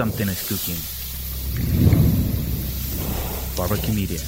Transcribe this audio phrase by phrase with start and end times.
[0.00, 0.80] something is cooking.
[3.54, 4.18] Barbecue Media.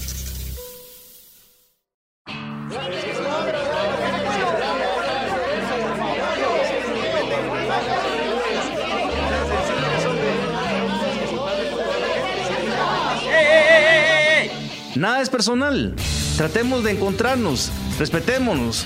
[14.94, 15.96] Nada es personal.
[16.36, 18.84] Tratemos de encontrarnos, respetémonos.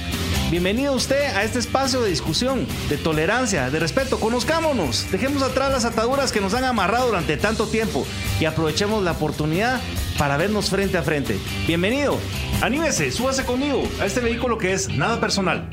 [0.49, 4.21] Bienvenido usted a este espacio de discusión, de tolerancia, de respeto.
[4.21, 8.07] Conozcámonos, dejemos atrás las ataduras que nos han amarrado durante tanto tiempo
[8.39, 9.81] y aprovechemos la oportunidad
[10.17, 11.37] para vernos frente a frente.
[11.67, 12.17] Bienvenido,
[12.63, 15.69] anímese, súbase conmigo a este vehículo que es nada personal.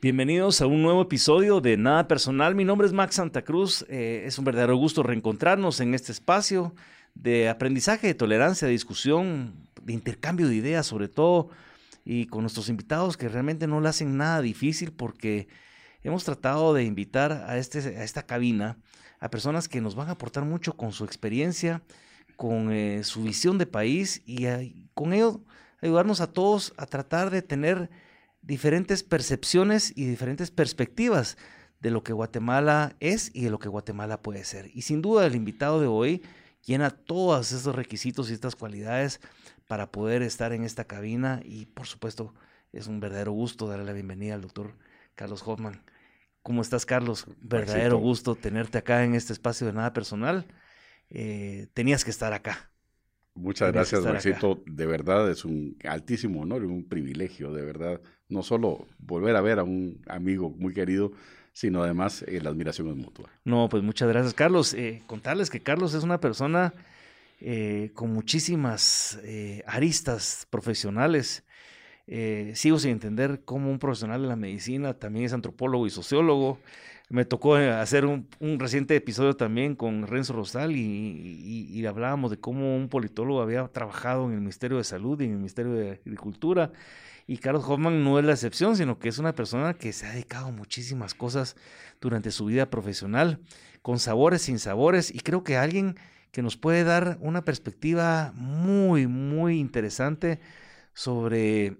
[0.00, 2.54] Bienvenidos a un nuevo episodio de Nada Personal.
[2.54, 3.84] Mi nombre es Max Santa Cruz.
[3.88, 6.74] Eh, es un verdadero gusto reencontrarnos en este espacio
[7.14, 11.50] de aprendizaje, de tolerancia, de discusión, de intercambio de ideas sobre todo,
[12.04, 15.48] y con nuestros invitados que realmente no le hacen nada difícil porque
[16.02, 18.76] hemos tratado de invitar a, este, a esta cabina
[19.20, 21.80] a personas que nos van a aportar mucho con su experiencia,
[22.36, 24.46] con eh, su visión de país y
[24.94, 25.44] con ello
[25.80, 27.88] ayudarnos a todos a tratar de tener
[28.42, 31.36] diferentes percepciones y diferentes perspectivas
[31.80, 34.70] de lo que Guatemala es y de lo que Guatemala puede ser.
[34.74, 36.22] Y sin duda el invitado de hoy
[36.64, 39.20] llena todos esos requisitos y estas cualidades
[39.68, 42.34] para poder estar en esta cabina y por supuesto
[42.72, 44.76] es un verdadero gusto darle la bienvenida al doctor
[45.14, 45.82] Carlos Hoffman.
[46.42, 47.26] ¿Cómo estás, Carlos?
[47.40, 50.46] Verdadero gusto tenerte acá en este espacio de nada personal.
[51.10, 52.70] Eh, tenías que estar acá.
[53.34, 54.62] Muchas gracias, Maxito.
[54.66, 58.00] De verdad es un altísimo honor y un privilegio, de verdad.
[58.28, 61.12] No solo volver a ver a un amigo muy querido,
[61.52, 63.30] sino además eh, la admiración es mutua.
[63.44, 64.74] No, pues muchas gracias, Carlos.
[64.74, 66.72] Eh, contarles que Carlos es una persona
[67.40, 69.18] eh, con muchísimas
[69.66, 71.44] aristas profesionales.
[72.54, 76.58] sigo sin entender cómo un profesional de la medicina también es antropólogo y sociólogo.
[77.08, 78.26] Me tocó hacer un,
[78.58, 84.32] reciente episodio también con Renzo Rosal y, hablábamos de cómo un politólogo había trabajado en
[84.32, 86.72] el Ministerio de Salud y en el Ministerio de Agricultura.
[87.26, 90.12] Y Carlos Hoffman no es la excepción, sino que es una persona que se ha
[90.12, 91.56] dedicado a muchísimas cosas
[92.00, 93.40] durante su vida profesional,
[93.80, 95.96] con sabores, sin sabores, y creo que alguien
[96.30, 100.40] que nos puede dar una perspectiva muy, muy interesante
[100.94, 101.76] sobre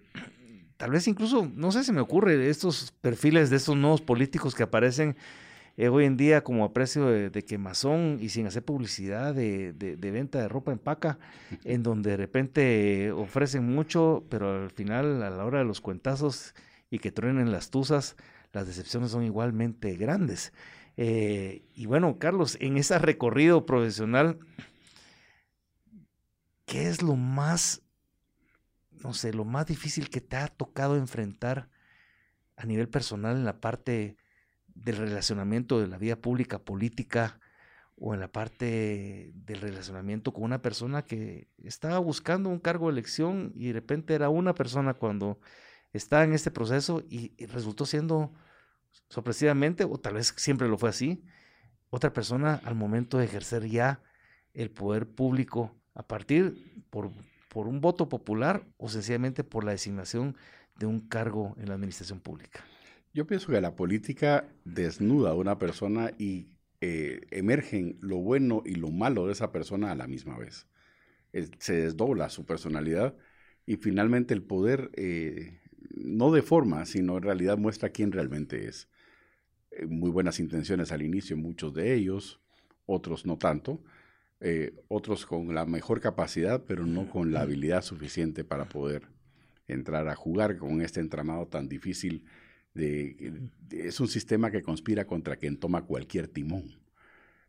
[0.77, 4.65] tal vez incluso, no sé si me ocurre, estos perfiles de estos nuevos políticos que
[4.65, 5.17] aparecen
[5.77, 10.41] eh, hoy en día como a precio de, quemazón y sin hacer publicidad de, venta
[10.41, 11.19] de ropa en paca,
[11.65, 16.55] en donde de repente ofrecen mucho, pero al final, a la hora de los cuentazos
[16.91, 18.17] y que truenen las tuzas,
[18.53, 20.53] las decepciones son igualmente grandes.
[20.97, 24.39] Eh, y bueno, Carlos, en ese recorrido profesional,
[26.67, 27.83] ¿qué es lo más
[29.03, 31.69] no sé, lo más difícil que te ha tocado enfrentar
[32.57, 34.17] a nivel personal en la parte
[34.75, 37.39] del relacionamiento de la vida pública, política,
[37.97, 42.93] o en la parte del relacionamiento con una persona que estaba buscando un cargo de
[42.93, 45.39] elección y de repente era una persona cuando
[45.93, 48.33] estaba en este proceso y, resultó siendo
[49.09, 51.23] sorpresivamente, o tal vez siempre lo fue así,
[51.91, 54.03] otra persona al momento de ejercer ya
[54.55, 57.13] el poder público a partir por
[57.53, 60.37] por un voto popular o sencillamente por la designación
[60.79, 62.65] de un cargo en la administración pública?
[63.15, 66.49] Yo pienso que la política desnuda a una persona y
[66.81, 70.67] eh, emergen lo bueno y lo malo de esa persona a la misma vez.
[71.59, 73.15] se desdobla su personalidad
[73.67, 75.61] y finalmente el poder eh,
[75.95, 78.89] no deforma, sino en realidad muestra quién realmente es.
[79.73, 82.41] Eh, muy buenas intenciones al inicio, muchos de ellos,
[82.87, 83.83] otros no tanto,
[84.89, 89.07] otros con la mejor capacidad, pero no con la habilidad suficiente para poder
[89.69, 92.25] entrar a jugar con este entramado tan difícil.
[92.75, 96.81] De, es un sistema que conspira contra quien toma cualquier timón.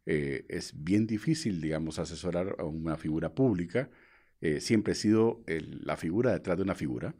[0.05, 3.89] Eh, es bien difícil, digamos, asesorar a una figura pública.
[4.41, 7.15] Eh, siempre he sido la figura detrás de una figura.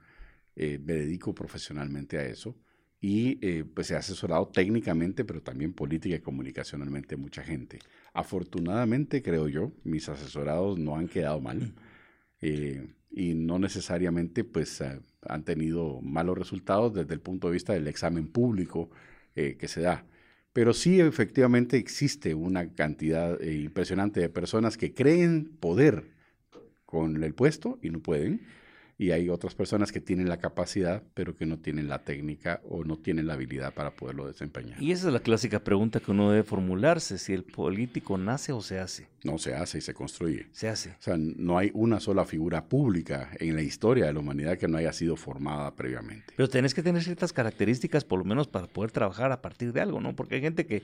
[0.56, 2.56] me dedico profesionalmente a eso
[3.04, 7.80] y eh, pues he asesorado técnicamente, pero también política y comunicacionalmente mucha gente.
[8.14, 11.74] Afortunadamente, creo yo, mis asesorados no han quedado mal
[12.40, 14.84] eh, y no necesariamente pues
[15.22, 18.90] han tenido malos resultados desde el punto de vista del examen público
[19.36, 20.06] eh, que se da.
[20.52, 26.12] Pero sí efectivamente existe una cantidad impresionante de personas que creen poder
[26.86, 28.42] con el puesto y no pueden
[28.98, 32.84] y hay otras personas que tienen la capacidad, pero que no tienen la técnica o
[32.84, 34.82] no tienen la habilidad para poderlo desempeñar.
[34.82, 38.62] Y esa es la clásica pregunta que uno debe formularse, si el político nace o
[38.62, 39.08] se hace.
[39.24, 40.48] No se hace y se construye.
[40.52, 40.92] Se hace.
[40.92, 44.68] O sea, no hay una sola figura pública en la historia de la humanidad que
[44.68, 46.34] no haya sido formada previamente.
[46.36, 49.82] Pero tenés que tener ciertas características, por lo menos, para poder trabajar a partir de
[49.82, 50.16] algo, ¿no?
[50.16, 50.84] Porque hay gente que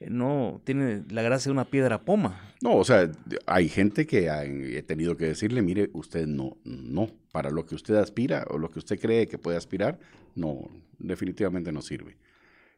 [0.00, 2.52] no tiene la gracia de una piedra poma.
[2.60, 3.10] No, o sea,
[3.46, 4.28] hay gente que
[4.76, 8.70] he tenido que decirle, mire, usted no, no, para lo que usted aspira o lo
[8.70, 9.98] que usted cree que puede aspirar,
[10.34, 12.16] no, definitivamente no sirve.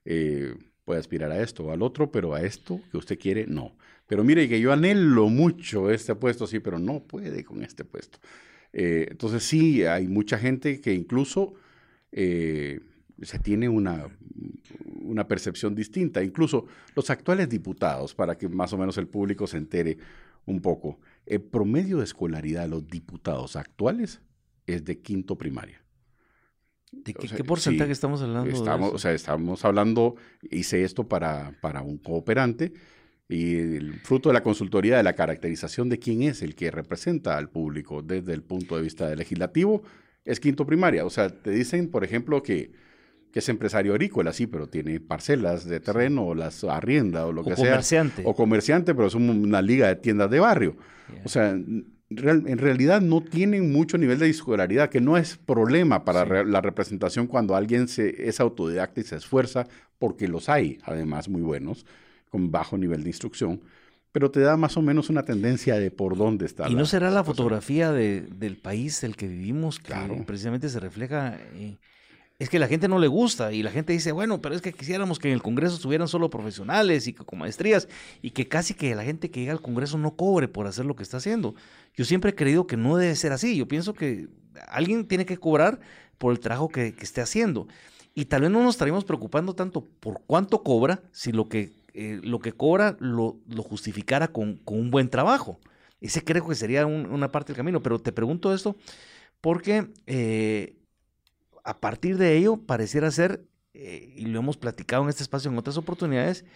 [0.04, 0.54] Eh,
[0.84, 3.76] puede aspirar a esto o al otro, pero a esto que usted quiere, no.
[4.06, 8.18] Pero mire que yo anhelo mucho este puesto, sí, pero no puede con este puesto.
[8.72, 11.54] Eh, entonces sí, hay mucha gente que incluso
[12.10, 14.08] se tiene una,
[15.08, 16.22] una percepción distinta.
[16.22, 19.98] Incluso los actuales diputados, para que más o menos el público se entere
[20.46, 24.20] un poco, el promedio de escolaridad de los diputados actuales
[24.66, 25.82] es de quinto primaria.
[26.90, 28.50] ¿De qué, porcentaje estamos hablando?
[28.50, 30.16] Estamos, O sea, estamos hablando,
[30.50, 32.72] hice esto para, para un cooperante
[33.28, 37.36] y el fruto de la consultoría de la caracterización de quién es el que representa
[37.36, 39.82] al público desde el punto de vista legislativo
[40.24, 41.04] es quinto primaria.
[41.04, 42.72] O sea, te dicen, por ejemplo, que
[43.32, 47.44] que es empresario agrícola, sí, pero tiene parcelas de terreno o las arrienda o lo
[47.44, 48.22] que comerciante.
[48.22, 48.30] sea.
[48.30, 48.94] O comerciante.
[48.94, 50.76] pero es una liga de tiendas de barrio.
[51.24, 56.44] O sea, en realidad no tienen mucho nivel de escolaridad, que no es problema para
[56.44, 59.66] la representación cuando alguien se, es autodidacta y se esfuerza,
[59.98, 61.86] porque los hay, además, muy buenos,
[62.30, 63.60] con bajo nivel de instrucción
[64.12, 66.68] pero te da más o menos una tendencia de por dónde está.
[66.68, 69.94] ¿Y no será la fotografía de, del país del que vivimos que
[70.26, 71.76] precisamente se refleja eh,
[72.38, 74.72] es que la gente no le gusta y la gente dice, bueno, pero es que
[74.72, 77.88] quisiéramos que en el Congreso estuvieran solo profesionales y con maestrías
[78.22, 80.94] y que casi que la gente que llega al Congreso no cobre por hacer lo
[80.94, 81.56] que está haciendo.
[81.94, 83.56] Yo siempre he creído que no debe ser así.
[83.56, 84.28] Yo pienso que
[84.68, 85.80] alguien tiene que cobrar
[86.16, 87.66] por el trabajo que, esté haciendo.
[88.14, 92.20] Y tal vez no nos estaríamos preocupando tanto por cuánto cobra si lo que, eh,
[92.22, 95.58] lo que cobra lo, lo justificara con, un buen trabajo.
[96.00, 97.82] Ese creo que sería una parte del camino.
[97.82, 98.76] Pero te pregunto esto
[99.40, 99.88] porque...
[100.06, 100.76] Eh,
[101.68, 105.58] a partir de ello, pareciera ser, eh, y lo hemos platicado en este espacio en
[105.58, 106.46] otras oportunidades,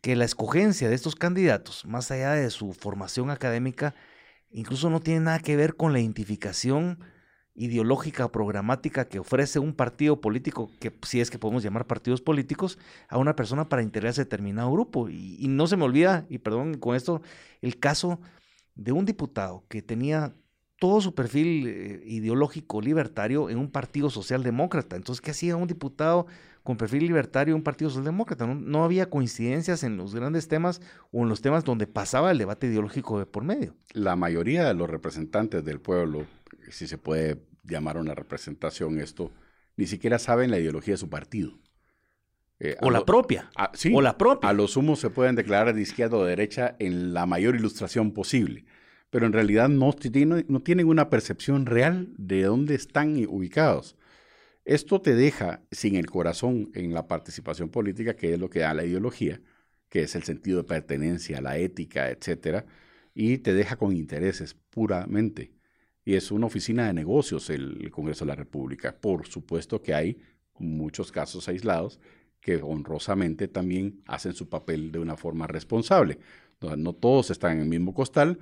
[0.00, 3.96] que la escogencia de estos candidatos, más allá de su formación académica,
[4.52, 7.00] incluso no tiene nada que ver con la identificación
[7.56, 12.78] ideológica, programática que ofrece un partido político, que si es que podemos llamar partidos políticos,
[13.08, 15.08] a una persona para integrarse a determinado grupo.
[15.08, 17.20] Y, y no se me olvida, y perdón con esto,
[17.62, 18.20] el caso
[18.76, 20.36] de un diputado que tenía
[20.78, 24.96] todo su perfil eh, ideológico libertario en un partido socialdemócrata.
[24.96, 26.26] Entonces, ¿qué hacía un diputado
[26.62, 28.46] con perfil libertario en un partido socialdemócrata?
[28.46, 30.82] No, había coincidencias en los grandes temas
[31.12, 33.74] o en los temas donde pasaba el debate ideológico de por medio.
[33.92, 36.26] La mayoría de los representantes del pueblo,
[36.70, 39.32] si se puede llamar una representación esto,
[39.76, 41.58] ni siquiera saben la ideología de su partido.
[42.58, 43.50] Eh, o la propia.
[43.74, 44.48] sí, o la propia.
[44.48, 48.12] A lo sumo se pueden declarar de izquierda o de derecha en la mayor ilustración
[48.12, 48.64] posible
[49.16, 53.96] pero en realidad no, tienen una percepción real de dónde están ubicados.
[54.66, 58.74] Esto te deja sin el corazón en la participación política, que es lo que da
[58.74, 59.40] la ideología,
[59.88, 62.66] que es el sentido de pertenencia, la ética, etcétera,
[63.14, 65.54] y te deja con intereses puramente.
[66.04, 69.00] Y es una oficina de negocios el, Congreso de la República.
[69.00, 70.18] Por supuesto que hay
[70.58, 72.00] muchos casos aislados
[72.42, 76.18] que honrosamente también hacen su papel de una forma responsable.
[76.60, 78.38] no todos están en el mismo costal,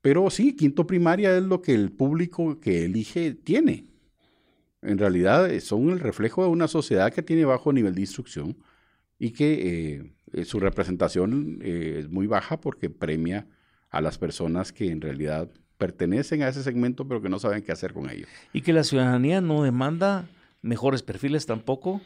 [0.00, 3.86] pero sí, quinto primaria es lo que el público que elige tiene.
[4.82, 8.56] En realidad eh, son el reflejo de una sociedad que tiene bajo nivel de instrucción
[9.18, 13.46] y que eh, su representación eh, es muy baja porque premia
[13.90, 17.72] a las personas que en realidad pertenecen a ese segmento pero que no saben qué
[17.72, 18.26] hacer con ello.
[18.52, 20.28] Y que la ciudadanía no demanda
[20.62, 22.00] mejores perfiles tampoco,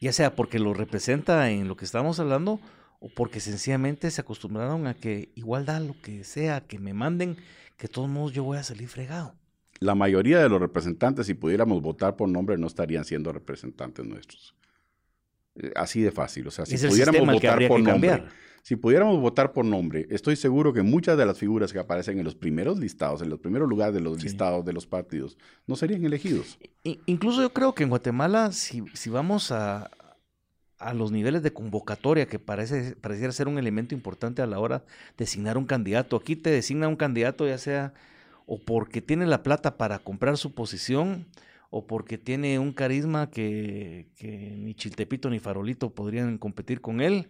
[0.00, 2.60] ya sea porque lo representa en lo que estamos hablando
[3.00, 7.36] o porque sencillamente se acostumbraron a que igual da lo que sea, que me manden,
[7.76, 9.34] que de todos modos yo voy a salir fregado.
[9.80, 14.54] La mayoría de los representantes, si pudiéramos votar por nombre, no estarían siendo representantes nuestros.
[15.56, 16.46] Eh, así de fácil.
[16.46, 18.24] O sea, si pudiéramos votar por nombre.
[18.62, 22.24] Si pudiéramos votar por nombre, estoy seguro que muchas de las figuras que aparecen en
[22.24, 25.38] los primeros listados, en los primeros lugares de los listados de los partidos,
[25.68, 26.58] no serían elegidos.
[26.82, 29.88] incluso yo creo que en Guatemala, si, si vamos a,
[30.78, 34.78] a los niveles de convocatoria, que parece, pareciera ser un elemento importante a la hora
[34.78, 34.84] de
[35.24, 36.16] designar un candidato.
[36.16, 37.94] Aquí te designa un candidato ya sea
[38.46, 41.26] o porque tiene la plata para comprar su posición
[41.70, 47.28] o porque tiene un carisma que, que ni Chiltepito ni Farolito podrían competir con él,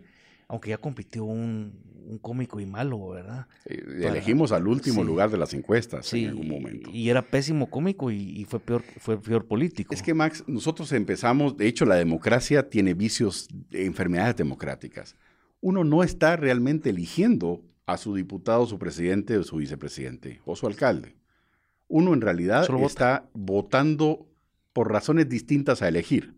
[0.49, 1.73] aunque ya compitió un,
[2.09, 3.47] un cómico y malo, ¿verdad?
[3.65, 5.07] Para- Elegimos al último sí.
[5.07, 6.91] lugar de las encuestas Sí, en algún momento.
[6.93, 9.93] y era pésimo cómico y, y fue peor fue peor político.
[9.93, 15.17] Es que, Max, nosotros empezamos, de hecho, la democracia tiene vicios, de enfermedades democráticas.
[15.61, 20.67] Uno no está realmente eligiendo a su diputado, su presidente o su vicepresidente o su
[20.67, 21.17] alcalde.
[21.88, 22.88] Uno en realidad Solo vota.
[22.88, 24.29] está votando
[24.73, 26.35] por razones distintas a elegir.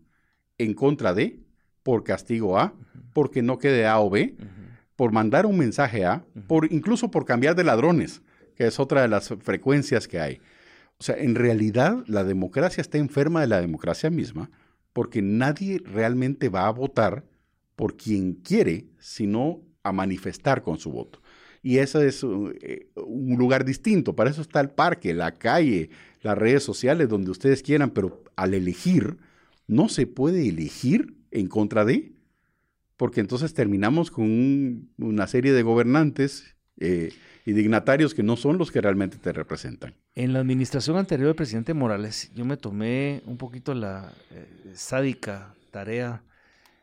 [0.57, 1.39] En contra de,
[1.83, 2.73] por castigo A,
[3.19, 4.33] porque no quede A o B,
[4.95, 8.21] por mandar un mensaje A, por incluso por cambiar de ladrones,
[8.55, 10.39] que es otra de las frecuencias que hay.
[10.99, 14.49] O sea, en realidad la democracia está enferma de la democracia misma,
[14.93, 17.25] porque nadie realmente va a votar
[17.75, 21.21] por quien quiere, sino a manifestar con su voto.
[21.61, 24.15] Y ese es uh, eh, un lugar distinto.
[24.15, 25.89] Para eso está el parque, la calle,
[26.21, 29.17] las redes sociales, donde ustedes quieran, pero al elegir,
[29.67, 32.13] no se puede elegir en contra de,
[32.99, 37.13] porque entonces terminamos con un- una serie de gobernantes eh,
[37.45, 39.95] y dignatarios que no son los que realmente te representan.
[40.15, 45.55] En la administración anterior del presidente Morales, yo me tomé un poquito la eh, sádica
[45.71, 46.21] tarea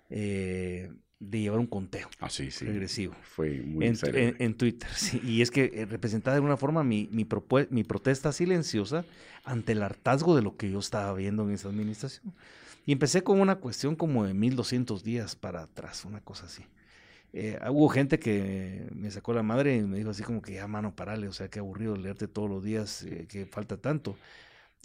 [0.09, 2.49] eh, de llevar un conteo sí.
[2.65, 3.15] regresivo.
[3.23, 7.09] Fue muy En, en- en Twitter, sí, y es que representaba de alguna forma mi,
[7.13, 7.27] mi,
[7.71, 9.05] mi protesta silenciosa
[9.45, 12.33] ante el hartazgo de lo que yo estaba viendo en esa administración.
[12.87, 16.65] Y empecé con una cuestión como de 1200 días para atrás, una cosa así.
[17.33, 20.69] Eh, hubo gente que me sacó la madre y me dijo así como que ya
[20.69, 24.17] mano parale, o sea, qué aburrido leerte todos los días, eh, que falta tanto.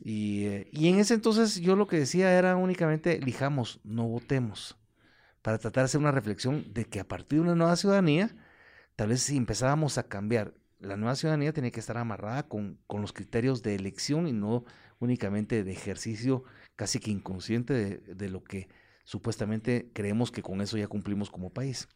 [0.04, 4.78] Y, eh, y en ese entonces yo lo que decía era únicamente elijamos, no votemos,
[5.44, 8.36] para tratar de hacer una reflexión de que a partir de una nueva ciudadanía,
[8.96, 13.02] tal vez si empezábamos a cambiar, la nueva ciudadanía tenía que estar amarrada con, con
[13.02, 14.66] los criterios de elección y no
[15.00, 16.44] únicamente de ejercicio
[16.82, 18.68] casi que inconsciente de, de lo que
[19.04, 21.88] supuestamente creemos que con eso ya cumplimos como país.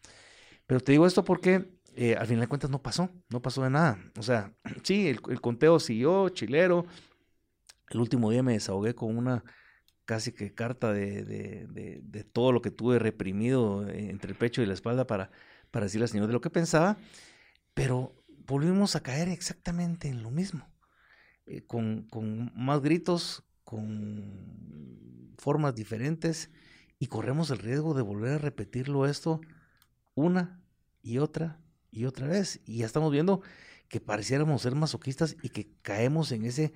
[0.67, 3.71] Pero te digo esto porque eh, al final de cuentas no pasó, no pasó de
[3.71, 3.97] nada.
[4.15, 6.85] O sea, sí, el, conteo siguió, chilero.
[7.89, 9.43] El último día me desahogué con una
[10.05, 14.67] casi que carta de, de todo lo que tuve reprimido eh, entre el pecho y
[14.67, 15.31] la espalda para,
[15.71, 16.97] para decirle al Señor de lo que pensaba,
[17.73, 18.13] pero
[18.45, 20.69] volvimos a caer exactamente en lo mismo,
[21.47, 26.49] eh, con, con más gritos, con formas diferentes,
[26.99, 29.41] y corremos el riesgo de volver a repetirlo esto
[30.13, 30.61] una
[31.01, 31.59] y otra
[31.91, 32.61] y otra vez.
[32.65, 33.41] Y ya estamos viendo
[33.89, 36.73] que pareciéramos ser masoquistas y que caemos en ese,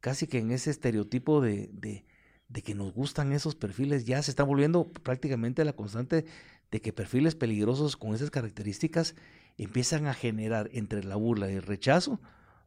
[0.00, 4.04] casi que en ese estereotipo de, de, que nos gustan esos perfiles.
[4.04, 6.26] Ya se está volviendo prácticamente la constante
[6.70, 9.14] de que perfiles peligrosos con esas características
[9.58, 12.20] empiezan a generar entre la burla y el rechazo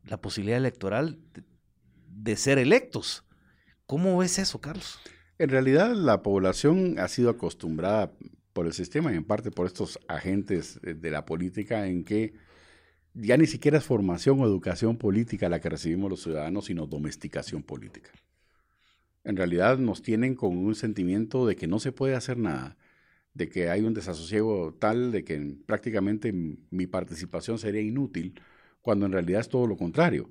[0.03, 1.20] la posibilidad electoral
[2.10, 3.24] de ser electos.
[3.85, 4.99] ¿Cómo ves eso, Carlos?
[5.37, 8.11] En realidad, la población ha sido acostumbrada
[8.53, 12.33] por el sistema y en parte por estos agentes de- de la política en que
[13.13, 17.63] ya ni siquiera es formación o educación política la que recibimos los ciudadanos, sino domesticación
[17.63, 18.11] política.
[19.23, 22.77] En realidad nos tienen con un sentimiento de que no se puede hacer nada,
[23.33, 28.39] de que hay un desasosiego tal de que prácticamente mi participación sería inútil,
[28.81, 30.29] cuando en realidad es todo lo contrario.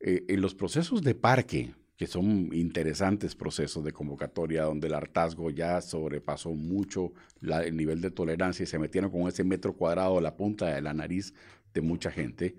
[0.00, 5.50] Eh, en los procesos de parque, que son interesantes procesos de convocatoria, donde el hartazgo
[5.50, 10.18] ya sobrepasó mucho la- el nivel de tolerancia y se metieron con ese metro cuadrado
[10.18, 11.32] a la punta de la nariz
[11.72, 12.54] de mucha gente,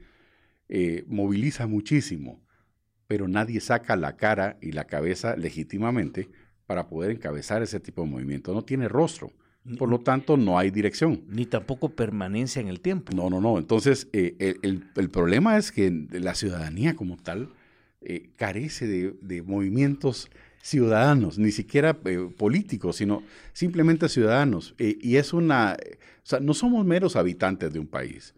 [0.69, 2.41] eh, moviliza muchísimo,
[3.07, 6.29] pero nadie saca la cara y la cabeza legítimamente
[6.65, 8.53] para poder encabezar ese tipo de movimiento.
[8.53, 9.31] No tiene rostro,
[9.77, 11.23] por lo tanto no hay dirección.
[11.29, 13.15] Ni tampoco permanencia en el tiempo.
[13.15, 13.57] No, no, no.
[13.59, 17.49] Entonces, eh, el, el- el problema es que la ciudadanía como tal
[18.01, 20.29] eh, carece de, movimientos
[20.61, 23.23] ciudadanos, ni siquiera eh, políticos, sino
[23.53, 24.75] simplemente ciudadanos.
[24.77, 28.33] Eh, y es una, o sea, no somos meros habitantes de un país.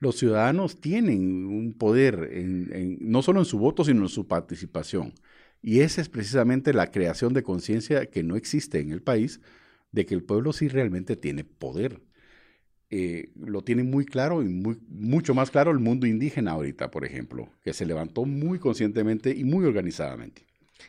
[0.00, 4.26] Los ciudadanos tienen un poder, en- en- no solo en su voto, sino en su
[4.26, 5.12] participación.
[5.62, 9.40] Y esa es precisamente la creación de conciencia que no existe en el país,
[9.90, 12.00] de que el pueblo sí realmente tiene poder
[12.90, 17.04] eh, lo tiene muy claro y muy, mucho más claro el mundo indígena ahorita, por
[17.04, 20.46] ejemplo, que se levantó muy conscientemente y muy organizadamente.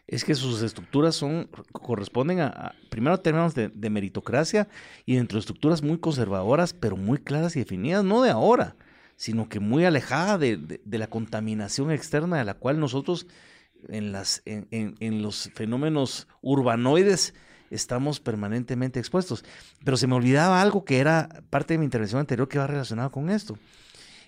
[0.07, 4.67] Es que sus estructuras son, corresponden a, a- primero términos de, meritocracia
[5.05, 8.75] y dentro de estructuras muy conservadoras, pero muy claras y definidas, no de ahora,
[9.15, 13.27] sino que muy alejada de, la contaminación externa de la cual nosotros
[13.89, 17.33] en, las, en- en los fenómenos urbanoides
[17.69, 19.45] estamos permanentemente expuestos.
[19.83, 23.11] Pero se me olvidaba algo que era parte de mi intervención anterior que va relacionado
[23.11, 23.57] con esto.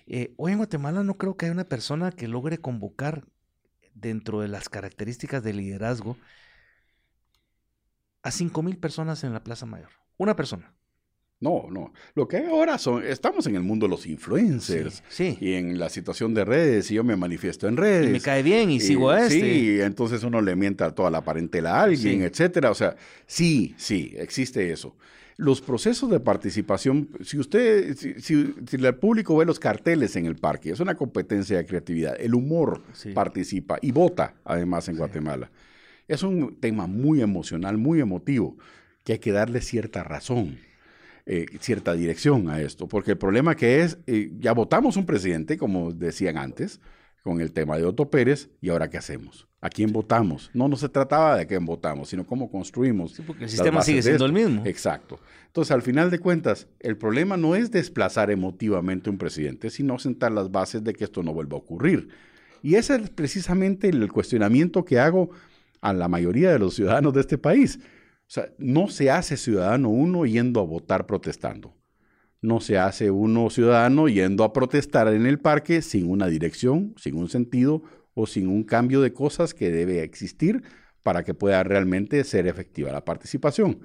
[0.06, 3.24] Eh, hoy en Guatemala no creo que haya una persona que logre convocar
[3.94, 6.16] dentro de las características de liderazgo
[8.22, 9.90] a 5 mil personas en la Plaza Mayor.
[10.16, 10.74] Una persona.
[11.42, 11.92] No, no.
[12.14, 15.02] Lo que hay ahora son, estamos en el mundo de los influencers.
[15.08, 15.44] Sí, sí.
[15.44, 18.08] Y en la situación de redes, y yo me manifiesto en redes.
[18.08, 19.40] Y me cae bien y, sigo a este.
[19.40, 22.24] Sí, entonces uno le mienta a toda la parentela a alguien, Sí.
[22.24, 22.70] etcétera.
[22.70, 22.96] O sea,
[23.26, 24.94] sí, sí, existe eso.
[25.36, 30.26] Los procesos de participación, si usted, si, si- si el público ve los carteles en
[30.26, 32.14] el parque, es una competencia de creatividad.
[32.20, 32.82] El humor
[33.14, 35.50] participa y vota, además, en Guatemala.
[36.06, 38.56] Es un tema muy emocional, muy emotivo,
[39.04, 40.58] que hay que darle cierta razón,
[41.26, 42.88] eh, cierta dirección a esto.
[42.88, 46.80] Porque el problema que es, eh, ya votamos un presidente, como decían antes,
[47.22, 49.46] con el tema de Otto Pérez, y ahora qué hacemos?
[49.60, 50.50] ¿A quién votamos?
[50.54, 53.12] No, no se trataba de quién votamos, sino cómo construimos.
[53.12, 54.66] Sí, porque el sistema sigue siendo el mismo.
[54.66, 55.20] Exacto.
[55.46, 60.00] Entonces, al final de cuentas, el problema no es desplazar emotivamente a un presidente, sino
[60.00, 62.08] sentar las bases de que esto no vuelva a ocurrir.
[62.62, 65.30] Y ese es precisamente el cuestionamiento que hago
[65.80, 67.78] a la mayoría de los ciudadanos de este país.
[68.32, 71.74] O sea, no se hace ciudadano uno yendo a votar protestando.
[72.40, 77.14] No se hace uno ciudadano yendo a protestar en el parque sin una dirección, sin
[77.16, 77.82] un sentido
[78.14, 80.62] o sin un cambio de cosas que debe existir
[81.02, 83.80] para que pueda realmente ser efectiva la participación.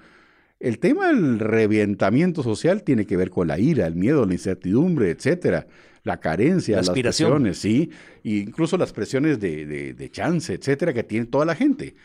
[0.62, 5.10] El tema del revientamiento social tiene que ver con la ira, el miedo, la incertidumbre,
[5.10, 5.68] etcétera,
[6.04, 7.92] la carencia, La las presiones, sí,
[8.24, 11.96] e incluso las presiones de, de- de chance, etcétera, que tiene toda la gente.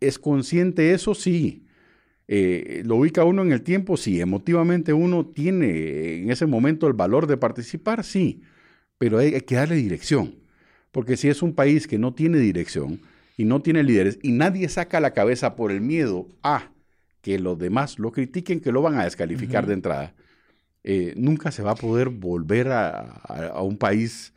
[0.00, 1.14] ¿Es consciente eso?
[1.14, 1.64] Sí.
[2.28, 3.96] Eh, ¿Lo ubica uno en el tiempo?
[3.96, 4.20] Sí.
[4.20, 8.04] ¿Emotivamente uno tiene en ese momento el valor de participar?
[8.04, 8.42] Sí.
[8.98, 10.34] Pero hay, hay que darle dirección.
[10.92, 13.00] Porque si es un país que no tiene dirección
[13.36, 16.70] y no tiene líderes y nadie saca la cabeza por el miedo a
[17.22, 20.14] que los demás lo critiquen, que lo van a descalificar de entrada,
[20.84, 22.88] eh, nunca se va a poder volver a,
[23.22, 24.32] a- a un país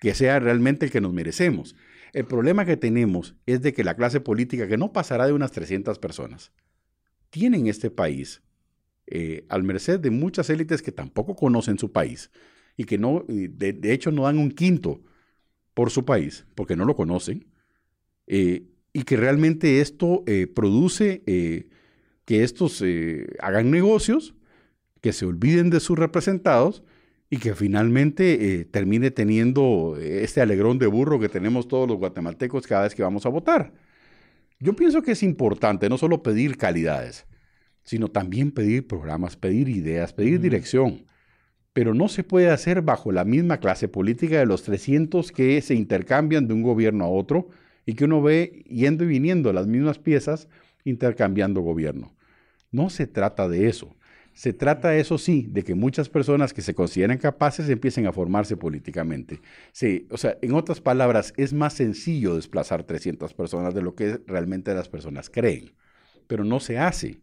[0.00, 1.74] que sea realmente el que nos merecemos.
[2.12, 5.50] El problema que tenemos es de que la clase política, que no pasará de unas
[5.52, 6.52] 300 personas,
[7.30, 8.42] tiene en este país,
[9.06, 12.30] eh, al merced de muchas élites que tampoco conocen su país
[12.76, 15.02] y que no, de, hecho no dan un quinto
[15.74, 17.46] por su país, porque no lo conocen,
[18.26, 21.22] eh, y que realmente esto eh, produce
[22.26, 22.84] que estos
[23.40, 24.34] hagan negocios,
[25.00, 26.84] que se olviden de sus representados
[27.32, 31.96] y que finalmente eh, termine teniendo eh, este alegrón de burro que tenemos todos los
[31.96, 33.72] guatemaltecos cada vez que vamos a votar.
[34.60, 37.24] Yo pienso que es importante no solo pedir calidades,
[37.84, 41.06] sino también pedir programas, pedir ideas, pedir dirección.
[41.72, 45.74] Pero no se puede hacer bajo la misma clase política de los 300 que se
[45.74, 47.48] intercambian de un gobierno a otro
[47.86, 50.50] y que uno ve yendo y viniendo las mismas piezas
[50.84, 52.14] intercambiando gobierno.
[52.72, 53.96] No se trata de eso.
[54.34, 58.56] Se trata, eso sí, de que muchas personas que se consideran capaces empiecen a formarse
[58.56, 59.40] políticamente.
[59.72, 64.20] Sí, o sea, en otras palabras, es más sencillo desplazar 300 personas de lo que
[64.26, 65.72] realmente las personas creen,
[66.26, 67.20] pero no se hace.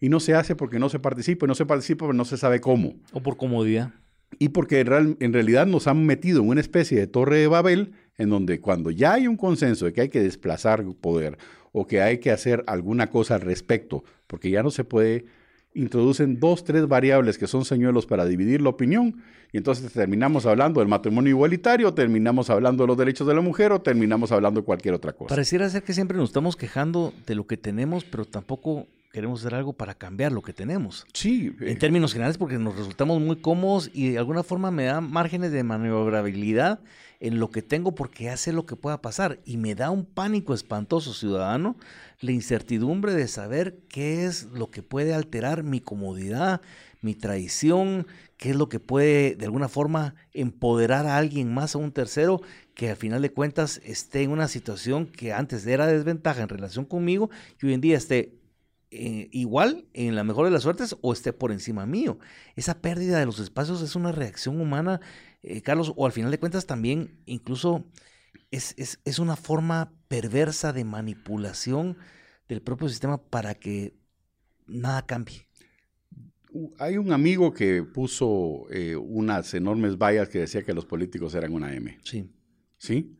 [0.00, 2.36] Y no se hace porque no se participa, y no se participa porque no se
[2.36, 2.94] sabe cómo.
[3.12, 3.92] O por comodidad.
[4.38, 8.28] Y porque en realidad nos han metido en una especie de torre de Babel, en
[8.28, 11.38] donde cuando ya hay un consenso de que hay que desplazar poder
[11.72, 15.26] o que hay que hacer alguna cosa al respecto, porque ya no se puede,
[15.76, 20.80] introducen dos, tres variables que son señuelos para dividir la opinión, y entonces terminamos hablando
[20.80, 24.66] del matrimonio igualitario, terminamos hablando de los derechos de la mujer o terminamos hablando de
[24.66, 25.28] cualquier otra cosa.
[25.28, 29.54] Pareciera ser que siempre nos estamos quejando de lo que tenemos, pero tampoco queremos hacer
[29.54, 31.06] algo para cambiar lo que tenemos.
[31.14, 34.84] Sí, eh, En términos generales, porque nos resultamos muy cómodos y de alguna forma me
[34.84, 36.80] da márgenes de maniobrabilidad
[37.20, 39.40] en lo que tengo porque ya lo que pueda pasar.
[39.44, 41.76] Y me da un pánico espantoso ciudadano
[42.20, 46.60] la incertidumbre de saber qué es lo que puede alterar mi comodidad,
[47.00, 51.78] mi traición, qué es lo que puede de alguna forma empoderar a alguien más, a
[51.78, 52.40] un tercero,
[52.74, 56.84] que al final de cuentas esté en una situación que antes era desventaja en relación
[56.84, 58.34] conmigo y hoy en día esté
[58.90, 62.18] eh, igual, en la mejor de las suertes, o esté por encima mío.
[62.54, 65.00] Esa pérdida de los espacios es una reacción humana,
[65.42, 67.84] eh, Carlos, o al final de cuentas también incluso
[68.50, 71.96] es, es, es una forma perversa de manipulación
[72.48, 73.94] del propio sistema para que
[74.66, 75.46] nada cambie.
[76.78, 81.52] hay un amigo que puso eh, unas enormes vallas que decía que los políticos eran
[81.52, 81.98] una M.
[82.04, 82.30] Sí.
[82.78, 83.16] ¿sí?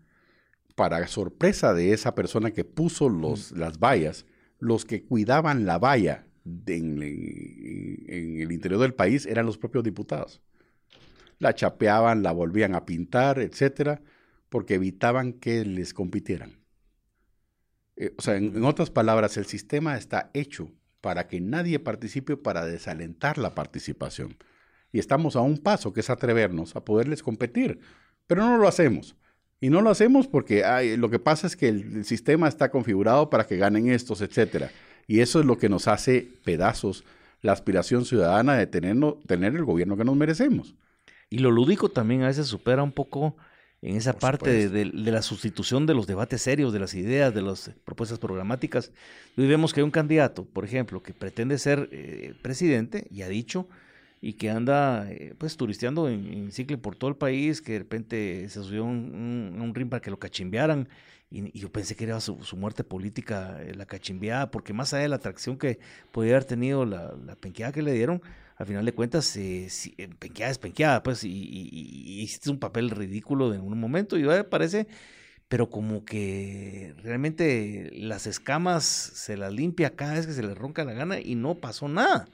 [0.75, 4.27] Para sorpresa de esa persona que puso los, las vallas,
[4.59, 6.27] los que cuidaban la valla
[6.67, 10.41] en, el interior del país eran los propios diputados.
[11.39, 14.01] La chapeaban, la volvían a pintar, etcétera,
[14.49, 16.61] porque evitaban que les compitieran.
[17.97, 22.65] Eh, o sea, en otras palabras, el sistema está hecho para que nadie participe para
[22.65, 24.37] desalentar la participación.
[24.93, 27.81] Y estamos a un paso, que es atrevernos a poderles competir,
[28.27, 29.17] pero no lo hacemos.
[29.61, 32.71] Y no lo hacemos porque ay, lo que pasa es que el, el sistema está
[32.71, 34.71] configurado para que ganen estos, etcétera.
[35.07, 37.05] Y eso es lo que nos hace pedazos
[37.43, 40.75] la aspiración ciudadana de tenernos, tener el gobierno que nos merecemos.
[41.31, 43.37] Y lo lúdico también a veces supera un poco
[43.83, 44.97] en esa Por parte de, supuesto.
[44.97, 48.91] de- de la sustitución de los debates serios, de las ideas, de las propuestas programáticas.
[49.37, 53.29] Y vemos que hay un candidato, por ejemplo, que pretende ser eh, presidente y ha
[53.29, 53.69] dicho
[54.27, 58.49] y que anda eh, pues turisteando en, en por todo el país, que de repente
[58.49, 60.89] se subió a un, un, ring para que lo cachimbearan.
[61.31, 65.09] Y, yo pensé que era su, muerte política, eh, la cachimbeada, porque más allá de
[65.11, 65.79] la atracción que
[66.11, 68.21] podía haber tenido la, la penqueada que le dieron,
[68.57, 72.59] al final de cuentas, eh, eh, penqueada es penqueada, pues, y, y- y hiciste un
[72.59, 74.89] papel ridículo en un momento, y me parece,
[75.49, 80.85] pero como que realmente las escamas se las limpia cada vez que se le ronca
[80.85, 82.29] la gana y no pasó nada.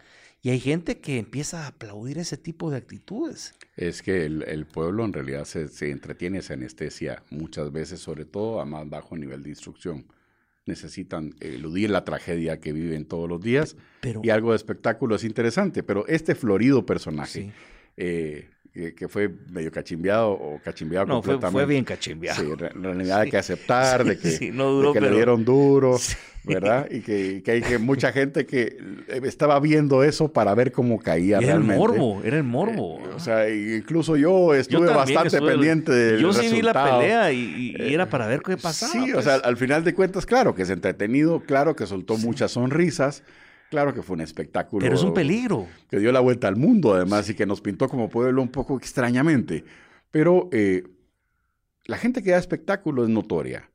[0.45, 3.55] Y hay gente que empieza a aplaudir ese tipo de actitudes.
[3.77, 8.25] Es que el, el pueblo en realidad se, se entretiene, se anestesia muchas veces, sobre
[8.25, 10.05] todo a más bajo nivel de instrucción.
[10.67, 15.25] Necesitan eludir la tragedia que viven todos los días Pero, y algo de espectáculo es
[15.25, 17.53] interesante, pero este florido personaje, sí.
[17.97, 21.53] eh, que, que fue medio cachimbeado o cachimbeado No, fue, completamente.
[21.53, 22.43] fue bien cachimbeado.
[22.43, 23.31] Sí, en realidad hay Sí.
[23.33, 25.99] que aceptar de que, Sí, no de duró, que pero- le dieron duro.
[26.45, 26.89] ¿verdad?
[26.91, 30.99] Y que, que hay que mucha gente que eh, estaba viendo eso para ver cómo
[30.99, 31.77] caía Era el realmente.
[31.79, 32.99] morbo, era el morbo.
[32.99, 36.61] Eh, o sea, incluso yo Yo estuve también bastante estuve- pendiente del Yo sí vi
[36.63, 37.39] la pelea y,
[37.79, 38.91] y- y era para ver qué pasaba.
[38.91, 39.25] Sí, o pues.
[39.27, 43.23] sea, al final de cuentas, claro que es entretenido, claro que soltó muchas sonrisas,
[43.73, 44.85] claro que fue un espectáculo.
[44.85, 45.67] pero es un peligro.
[45.89, 48.77] Que dio la vuelta al mundo, además, y que nos pintó como pueblo un poco
[48.77, 49.65] extrañamente.
[50.11, 50.85] Pero eh,
[51.87, 53.71] la gente que da espectáculo es notoria,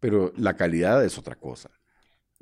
[0.00, 1.70] pero la calidad es otra cosa.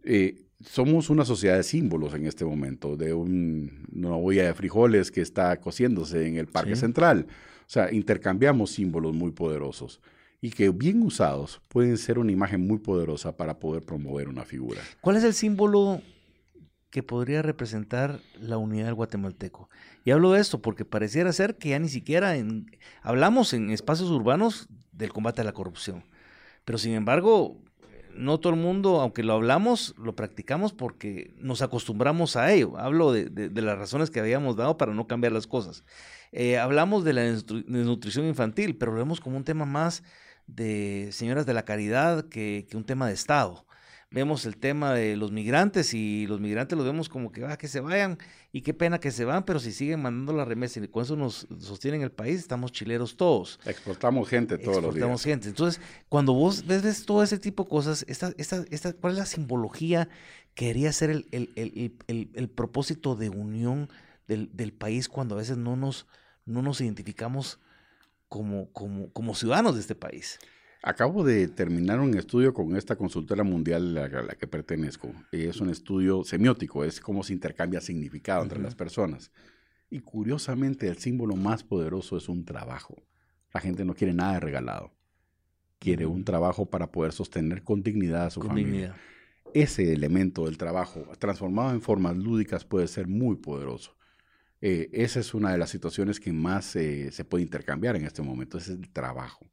[0.02, 5.10] Eh, somos una sociedad de símbolos en este momento, de un- una olla de frijoles
[5.10, 6.80] que está cociéndose en el Parque Sí.
[6.80, 7.26] Central.
[7.60, 10.00] O sea, intercambiamos símbolos muy poderosos
[10.40, 14.80] y que bien usados pueden ser una imagen muy poderosa para poder promover una figura.
[15.00, 16.00] ¿Cuál es el símbolo
[16.94, 19.68] que podría representar la unidad del guatemalteco?
[20.04, 22.70] Y hablo de esto porque pareciera ser que ya ni siquiera en,
[23.02, 26.04] hablamos en espacios urbanos del combate a la corrupción.
[26.64, 27.60] Pero sin embargo,
[28.14, 32.78] no todo el mundo, aunque lo hablamos, lo practicamos porque nos acostumbramos a ello.
[32.78, 35.82] Hablo de, las razones que habíamos dado para no cambiar las cosas.
[36.30, 40.04] Eh, hablamos de la desnutri- desnutrición infantil, pero lo vemos como un tema más
[40.46, 43.66] de señoras de la caridad que, que un tema de Estado.
[44.14, 47.66] Vemos el tema de los migrantes y los migrantes los vemos como que, ah, que
[47.68, 48.16] se vayan
[48.52, 51.16] y qué pena que se van, pero si siguen mandando la remesa y con eso
[51.16, 53.58] nos sostienen el país, estamos chileros todos.
[53.66, 55.32] Exportamos gente todos los Exportamos días.
[55.34, 55.48] gente.
[55.48, 59.18] Entonces, cuando vos ves, ves todo ese tipo de cosas, esta, esta, esta, ¿cuál es
[59.18, 60.08] la simbología
[60.54, 61.50] que debería ser el, el-
[62.06, 63.88] el- el propósito de unión
[64.28, 66.06] del, del país cuando a veces no nos,
[66.46, 67.58] no nos identificamos
[68.28, 70.38] como, como, como ciudadanos de este país?
[70.86, 75.14] Acabo de terminar un estudio con esta consultora mundial a la, que pertenezco.
[75.32, 79.32] Y es un estudio semiótico, es cómo se intercambia significado entre las personas.
[79.88, 83.02] Y curiosamente, el símbolo más poderoso es un trabajo.
[83.54, 84.92] La gente no quiere nada de regalado.
[85.78, 88.70] Quiere un trabajo para poder sostener con dignidad a su Con familia.
[88.72, 88.96] dignidad.
[89.54, 93.96] Ese elemento del trabajo, transformado en formas lúdicas, puede ser muy poderoso.
[94.60, 98.20] Eh, esa es una de las situaciones que más eh, se puede intercambiar en este
[98.20, 99.46] momento, es el trabajo.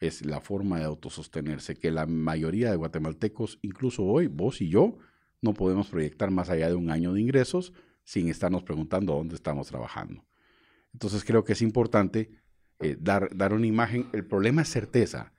[0.00, 4.96] Es la forma de autosostenerse, que la mayoría de guatemaltecos, incluso hoy, vos y yo,
[5.42, 7.72] no podemos proyectar más allá de un año de ingresos
[8.04, 10.24] sin estarnos preguntando dónde estamos trabajando.
[10.92, 12.30] Entonces creo que es importante
[12.80, 14.06] eh, dar, dar una imagen.
[14.12, 15.32] El problema es certeza.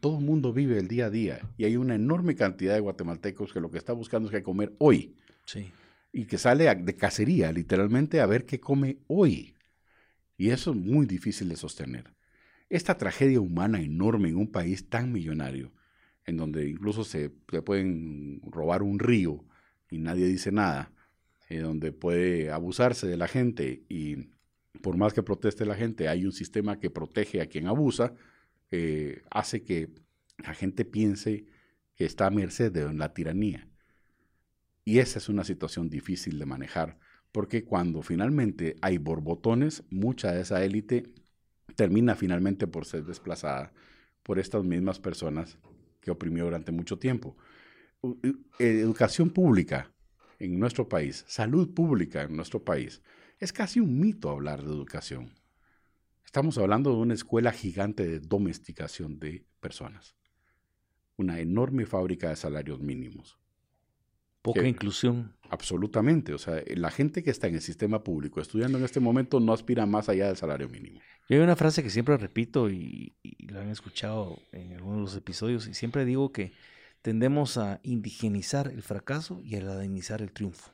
[0.00, 3.52] Todo el mundo vive el día a día y hay una enorme cantidad de guatemaltecos
[3.52, 5.72] que lo que está buscando es que comer hoy Sí.
[6.12, 9.54] y que sale de cacería literalmente a ver qué come hoy.
[10.36, 12.15] Y eso es muy difícil de sostener.
[12.68, 15.72] Esta tragedia humana enorme en un país tan millonario,
[16.24, 19.44] en donde incluso se, pueden robar un río
[19.88, 20.92] y nadie dice nada,
[21.48, 24.30] eh, donde puede abusarse de la gente y
[24.82, 28.14] por más que proteste la gente, hay un sistema que protege a quien abusa,
[28.70, 29.90] eh, hace que
[30.38, 31.46] la gente piense
[31.94, 33.68] que está a merced de la tiranía.
[34.84, 36.98] Y esa es una situación difícil de manejar,
[37.32, 41.12] porque cuando finalmente hay borbotones, mucha de esa élite
[41.74, 43.72] termina finalmente por ser desplazada
[44.22, 45.58] por estas mismas personas
[46.00, 47.36] que oprimió durante mucho tiempo.
[48.58, 49.92] Educación pública
[50.38, 53.02] en nuestro país, salud pública en nuestro país,
[53.38, 55.34] es casi un mito hablar de educación.
[56.24, 60.16] Estamos hablando de una escuela gigante de domesticación de personas,
[61.16, 63.38] una enorme fábrica de salarios mínimos.
[64.46, 65.32] Poca Que- inclusión.
[65.48, 66.32] Absolutamente.
[66.34, 69.52] O sea, la gente que está en el sistema público estudiando en este momento no
[69.52, 71.00] aspira más allá del salario mínimo.
[71.28, 75.02] Yo hay una frase que siempre repito y, y la han escuchado en algunos de
[75.02, 76.52] los episodios y siempre digo que
[77.02, 80.72] tendemos a indigenizar el fracaso y a latinizar el triunfo.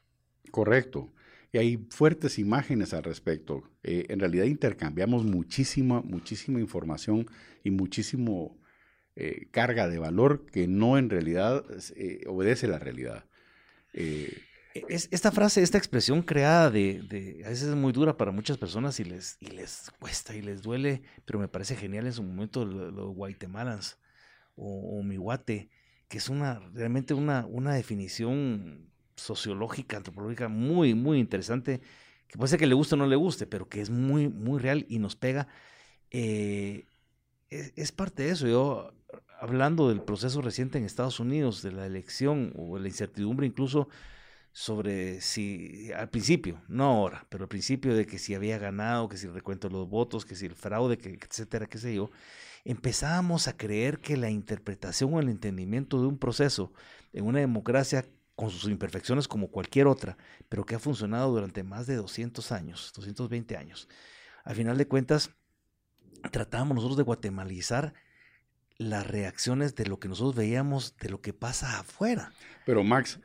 [0.50, 1.12] Correcto.
[1.52, 3.62] Y hay fuertes imágenes al respecto.
[3.82, 7.26] Eh, en realidad intercambiamos muchísima, muchísima información
[7.62, 8.58] y muchísimo
[9.16, 11.62] eh, carga de valor que no en realidad
[11.96, 13.26] eh, obedece la realidad.
[13.92, 18.98] Es, esta frase, esta expresión creada de, a veces es muy dura para muchas personas
[19.00, 22.64] y les, y les cuesta y les duele, pero me parece genial en su momento
[22.64, 23.98] los guatemalans
[24.56, 25.68] o, o mihuate,
[26.08, 31.80] que es una realmente una, una definición sociológica, antropológica muy, muy interesante,
[32.28, 34.58] que puede ser que le guste o no le guste, pero que es muy, muy
[34.58, 35.48] real y nos pega.
[36.10, 36.86] Eh,
[37.50, 38.46] es, parte de eso.
[38.46, 38.92] Yo,
[39.42, 43.88] hablando del proceso reciente en Estados Unidos, de la elección o la incertidumbre incluso
[44.52, 49.16] sobre si, al principio, no ahora, pero al principio de que si había ganado, que
[49.16, 52.12] si el recuento de los votos, que si el fraude, que, etcétera, qué sé yo,
[52.64, 56.72] empezábamos a creer que la interpretación o el entendimiento de un proceso
[57.12, 60.16] en una democracia con sus imperfecciones como cualquier otra,
[60.48, 63.88] pero que ha funcionado durante más de 200 años, 220 años.
[64.44, 65.32] Al final de cuentas,
[66.30, 67.92] tratábamos nosotros de guatemalizar
[68.90, 72.32] las reacciones de lo que nosotros veíamos, de lo que pasa afuera.
[72.66, 73.18] Pero Max,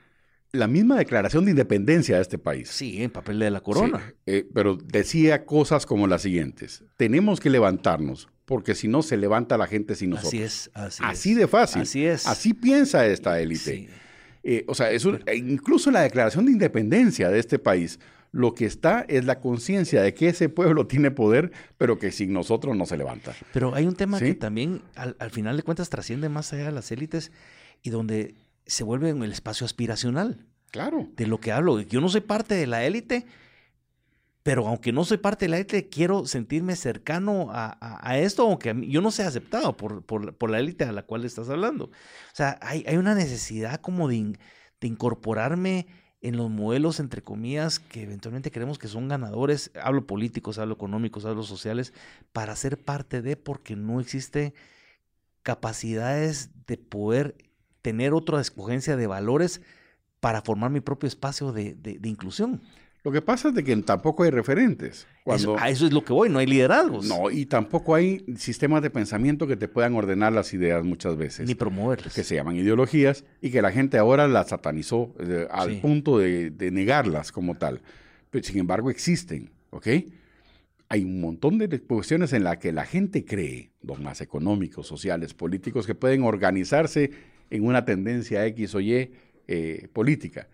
[0.51, 2.69] la misma declaración de independencia de este país.
[2.69, 4.13] Sí, en papel de la corona.
[4.25, 6.83] Eh, pero decía cosas como las siguientes.
[6.97, 10.33] Tenemos que levantarnos, porque si no se levanta la gente sin nosotros.
[10.33, 11.81] Así es, así, así de fácil.
[11.83, 12.27] Así es.
[12.27, 13.89] Así piensa esta élite.
[14.43, 17.99] Eh, o sea, eso, e incluso la declaración de independencia de este país,
[18.31, 22.33] lo que está es la conciencia de que ese pueblo tiene poder, pero que sin
[22.33, 23.35] nosotros no se levanta.
[23.53, 26.71] Pero hay un tema que también al, al, final de cuentas trasciende más allá de
[26.71, 27.31] las élites
[27.81, 28.35] y donde
[28.65, 30.45] se vuelve en el espacio aspiracional.
[30.71, 31.07] Claro.
[31.15, 31.79] De lo que hablo.
[31.81, 33.25] Yo no soy parte de la élite,
[34.43, 39.01] pero aunque no soy parte de la élite, quiero sentirme cercano a, esto, aunque yo
[39.01, 41.85] no sea aceptado por, la élite a la cual estás hablando.
[41.85, 41.91] O
[42.35, 44.37] sea, hay, una necesidad como de,
[44.81, 45.87] incorporarme
[46.21, 51.25] en los modelos, entre comillas, que eventualmente creemos que son ganadores, hablo políticos, hablo económicos,
[51.25, 51.93] hablo sociales,
[52.33, 54.53] para ser parte de, porque no existe
[55.43, 57.35] capacidades de poder
[57.81, 59.61] tener otra escogencia de valores
[60.19, 62.61] para formar mi propio espacio de inclusión.
[63.07, 65.07] Lo que pasa es de que tampoco hay referentes.
[65.23, 67.05] Cuando, a eso es lo que voy, no hay liderazgos.
[67.05, 71.47] No, y tampoco hay sistemas de pensamiento que te puedan ordenar las ideas muchas veces.
[71.47, 72.13] Ni promoverlas.
[72.13, 76.51] Que se llaman ideologías y que la gente ahora las satanizó eh, al punto de,
[76.73, 77.79] negarlas como tal.
[78.29, 79.87] Pero sin embargo existen, ¿ok?
[80.89, 85.87] Hay un montón de cuestiones en las que la gente cree, dogmas económicos, sociales, políticos,
[85.87, 87.11] que pueden organizarse
[87.51, 89.13] en una tendencia X o Y
[89.47, 90.49] eh, política.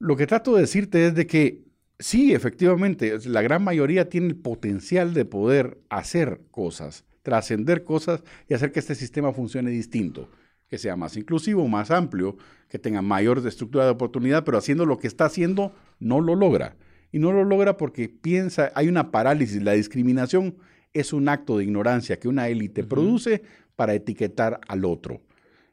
[0.00, 1.65] Lo que trato de decirte es de que
[1.98, 8.54] Sí, efectivamente, la gran mayoría tiene el potencial de poder hacer cosas, trascender cosas y
[8.54, 10.28] hacer que este sistema funcione distinto,
[10.68, 12.36] que sea más inclusivo, más amplio,
[12.68, 16.76] que tenga mayor estructura de oportunidad, pero haciendo lo que está haciendo no lo logra.
[17.12, 20.56] Y no lo logra porque piensa, hay una parálisis, la discriminación
[20.92, 23.42] es un acto de ignorancia que una élite produce
[23.74, 25.22] para etiquetar al otro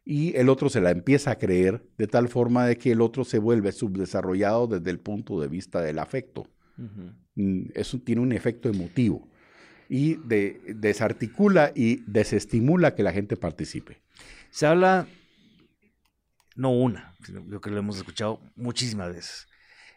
[0.05, 3.23] y el otro se la empieza a creer de tal forma de que el otro
[3.23, 6.47] se vuelve subdesarrollado desde el punto de vista del afecto.
[7.35, 9.27] Mm, eso tiene un efecto emotivo
[9.87, 10.15] y
[10.73, 14.01] desarticula y desestimula que la gente participe.
[14.49, 15.07] Se habla,
[16.55, 19.47] no una, yo creo que lo hemos escuchado muchísimas veces,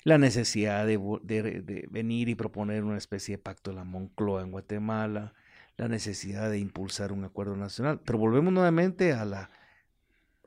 [0.05, 4.53] la necesidad de, de venir y proponer una especie de pacto de la Moncloa en
[4.53, 5.35] Guatemala,
[5.77, 9.51] la necesidad de impulsar un acuerdo nacional, pero volvemos nuevamente a la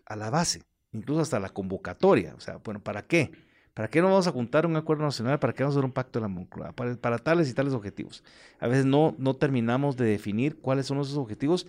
[0.10, 2.36] a la base, incluso hasta la convocatoria.
[2.36, 3.32] O sea, bueno, ¿para qué?
[3.74, 5.40] ¿Para qué no vamos a juntar un acuerdo nacional?
[5.40, 6.74] ¿Para qué vamos a hacer un pacto de la Moncloa?
[6.74, 8.24] Para, tales y tales objetivos.
[8.60, 11.66] A veces no, no terminamos de definir cuáles son esos objetivos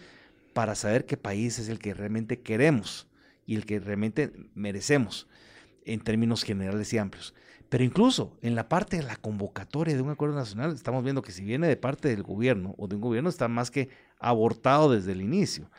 [0.53, 3.07] para saber qué país es el que realmente queremos
[3.47, 5.29] y el que realmente merecemos
[5.85, 7.35] en términos generales y amplios.
[7.69, 11.31] Pero incluso en la parte de la convocatoria de un acuerdo nacional, estamos viendo que
[11.31, 15.13] si viene de parte del gobierno o de un gobierno, está más que abortado desde
[15.13, 15.71] el inicio.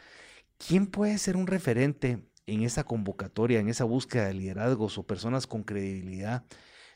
[0.57, 5.47] ¿Quién puede ser un referente en esa convocatoria, en esa búsqueda de liderazgos o personas
[5.47, 6.43] con credibilidad,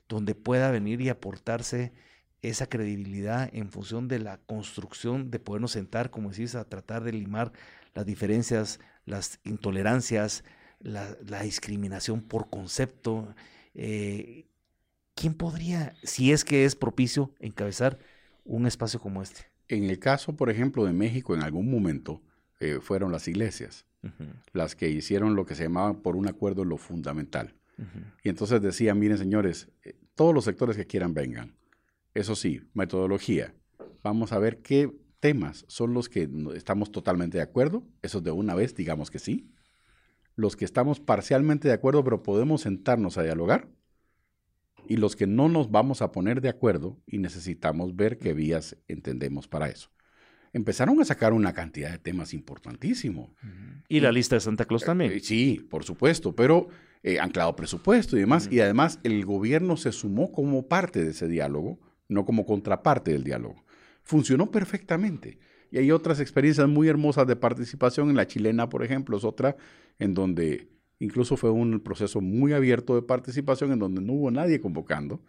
[0.07, 1.93] donde pueda venir y aportarse
[2.41, 7.13] esa credibilidad en función de la construcción de podernos sentar, como decís, a tratar de
[7.13, 7.51] limar
[7.93, 10.43] las diferencias, las intolerancias,
[10.79, 13.33] la, discriminación por concepto.
[13.73, 14.45] Eh,
[15.15, 17.97] ¿Quién podría, si es que es propicio, encabezar
[18.43, 19.45] un espacio como este?
[19.67, 22.21] En el caso, por ejemplo, de México, en algún momento
[22.59, 23.85] eh, fueron las iglesias
[24.53, 27.55] las que hicieron lo que se llamaba por un acuerdo lo fundamental.
[28.23, 31.55] Y entonces decían, miren señores, eh, todos los sectores que quieran vengan.
[32.13, 33.53] Eso sí, metodología.
[34.01, 34.89] Vamos a ver qué
[35.19, 37.83] temas son los que estamos totalmente de acuerdo.
[38.01, 39.51] Esos de una vez, digamos que sí.
[40.35, 43.67] Los que estamos parcialmente de acuerdo, pero podemos sentarnos a dialogar.
[44.87, 48.77] y los que no nos vamos a poner de acuerdo y necesitamos ver qué vías
[48.87, 49.89] entendemos para eso.
[50.55, 53.29] Empezaron a sacar una cantidad de temas importantísimos.
[53.89, 55.11] Y la lista de Santa Claus también.
[55.11, 56.69] Eh, sí, por supuesto, pero
[57.03, 58.47] eh, anclado presupuesto y demás.
[58.49, 63.25] Y además el gobierno se sumó como parte de ese diálogo, no como contraparte del
[63.25, 63.65] diálogo.
[64.01, 65.39] Funcionó perfectamente.
[65.71, 68.09] Y hay otras experiencias muy hermosas de participación.
[68.09, 69.57] En la chilena, por ejemplo, es otra
[69.99, 74.61] en donde incluso fue un proceso muy abierto de participación, en donde no hubo nadie
[74.61, 75.21] convocando,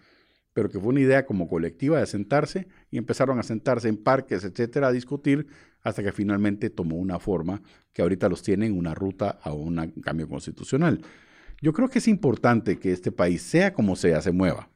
[0.56, 4.42] pero que fue una idea como colectiva de sentarse y empezaron a sentarse en parques,
[4.42, 5.48] etcétera, a discutir
[5.82, 7.60] hasta que finalmente tomó una forma
[7.92, 11.02] que ahorita los tiene en una ruta a un cambio constitucional.
[11.60, 14.70] Yo creo que es importante que este país, sea como sea, se mueva.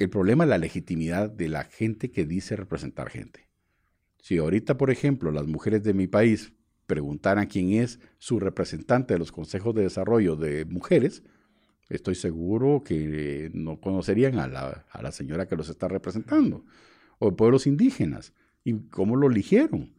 [0.00, 3.48] El problema es la legitimidad de la gente que dice representar gente.
[4.20, 6.54] Si ahorita, por ejemplo, las mujeres de mi país
[6.86, 11.22] preguntaran quién es su representante de los consejos de desarrollo de mujeres,
[11.88, 16.64] estoy seguro que no conocerían a la, señora que los está representando,
[17.18, 18.32] o pueblos indígenas,
[18.64, 19.94] y cómo lo eligieron,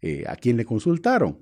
[0.00, 1.38] eh, a quién le consultaron.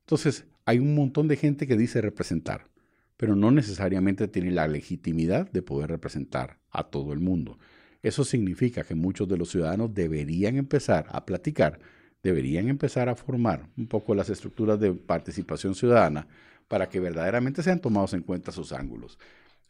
[0.00, 2.68] Entonces, hay un montón de gente que dice representar,
[3.16, 7.58] pero no necesariamente tiene la legitimidad de poder representar a todo el mundo.
[8.02, 11.80] Eso significa que muchos de los ciudadanos deberían empezar a platicar,
[12.22, 16.26] deberían empezar a formar un poco las estructuras de participación ciudadana
[16.68, 19.18] para que verdaderamente sean tomados en cuenta sus ángulos.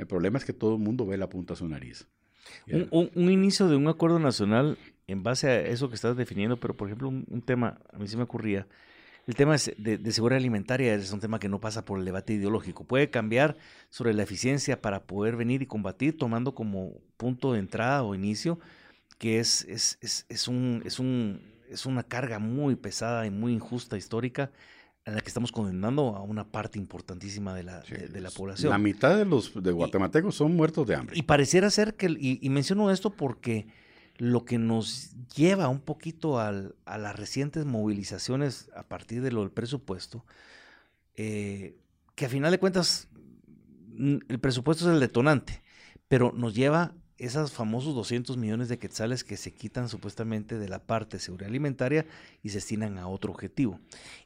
[0.01, 2.09] El problema es que todo el mundo ve la punta a su nariz.
[2.91, 6.89] Un, inicio de un acuerdo nacional en base a eso que estás definiendo, pero por
[6.89, 8.67] ejemplo un, tema, a mí se me ocurría,
[9.27, 12.33] el tema de, de, seguridad alimentaria es un tema que no pasa por el debate
[12.33, 12.85] ideológico.
[12.85, 13.59] Puede cambiar
[13.91, 18.59] sobre la eficiencia para poder venir y combatir, tomando como punto de entrada o inicio
[19.19, 23.53] que es, es, es, es un, es, un, es una carga muy pesada y muy
[23.53, 24.51] injusta histórica
[25.05, 28.71] en la que estamos condenando a una parte importantísima de la, de, la población.
[28.71, 31.19] La mitad de los de guatemaltecos son muertos de hambre.
[31.19, 33.67] Y pareciera ser que, y, menciono esto porque
[34.19, 39.41] lo que nos lleva un poquito al, a las recientes movilizaciones a partir de lo
[39.41, 40.25] del presupuesto,
[41.17, 41.79] eh,
[42.15, 43.09] que a final de cuentas
[43.97, 45.63] el presupuesto es el detonante,
[46.09, 50.79] pero nos lleva esos famosos 200 millones de quetzales que se quitan supuestamente de la
[50.79, 52.07] parte de seguridad alimentaria
[52.43, 53.79] y se destinan a otro objetivo.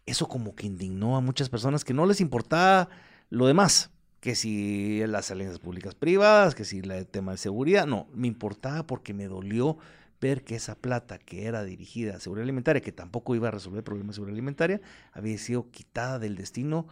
[0.06, 2.88] Eso como que indignó a muchas personas que no les importaba
[3.30, 8.06] lo demás, que si las alianzas públicas privadas, que si el tema de seguridad, no,
[8.14, 9.76] me importaba porque me dolió
[10.20, 13.78] ver que esa plata que era dirigida a seguridad alimentaria, que tampoco iba a resolver
[13.78, 14.80] el problema de seguridad alimentaria,
[15.12, 16.86] había sido quitada del destino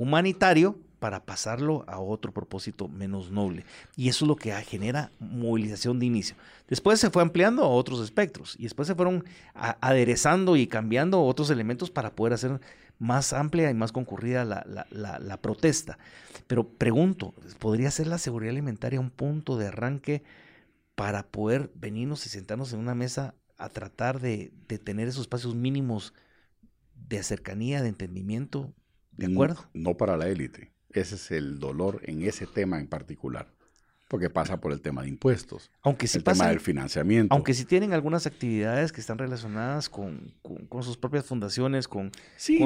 [0.00, 3.64] humanitario para pasarlo a otro propósito menos noble.
[3.96, 6.36] Y eso es lo que genera movilización de inicio.
[6.68, 11.50] Después se fue ampliando a otros espectros y después se fueron aderezando y cambiando otros
[11.50, 12.60] elementos para poder hacer
[12.98, 15.98] más amplia y más concurrida la, protesta.
[16.46, 20.22] Pero pregunto, ¿podría ser la seguridad alimentaria un punto de arranque
[20.94, 25.54] para poder venirnos y sentarnos en una mesa a tratar de, de tener esos espacios
[25.54, 26.12] mínimos
[26.94, 28.74] de cercanía, de entendimiento,
[29.20, 29.68] ¿De acuerdo?
[29.74, 30.72] No, para la élite.
[30.92, 33.52] Ese es el dolor en ese tema en particular.
[34.08, 35.70] Porque pasa por el tema de impuestos.
[35.82, 37.32] Aunque sí el tema del financiamiento.
[37.32, 40.32] Aunque sí tienen algunas actividades que están relacionadas con,
[40.80, 42.10] sus propias fundaciones, con,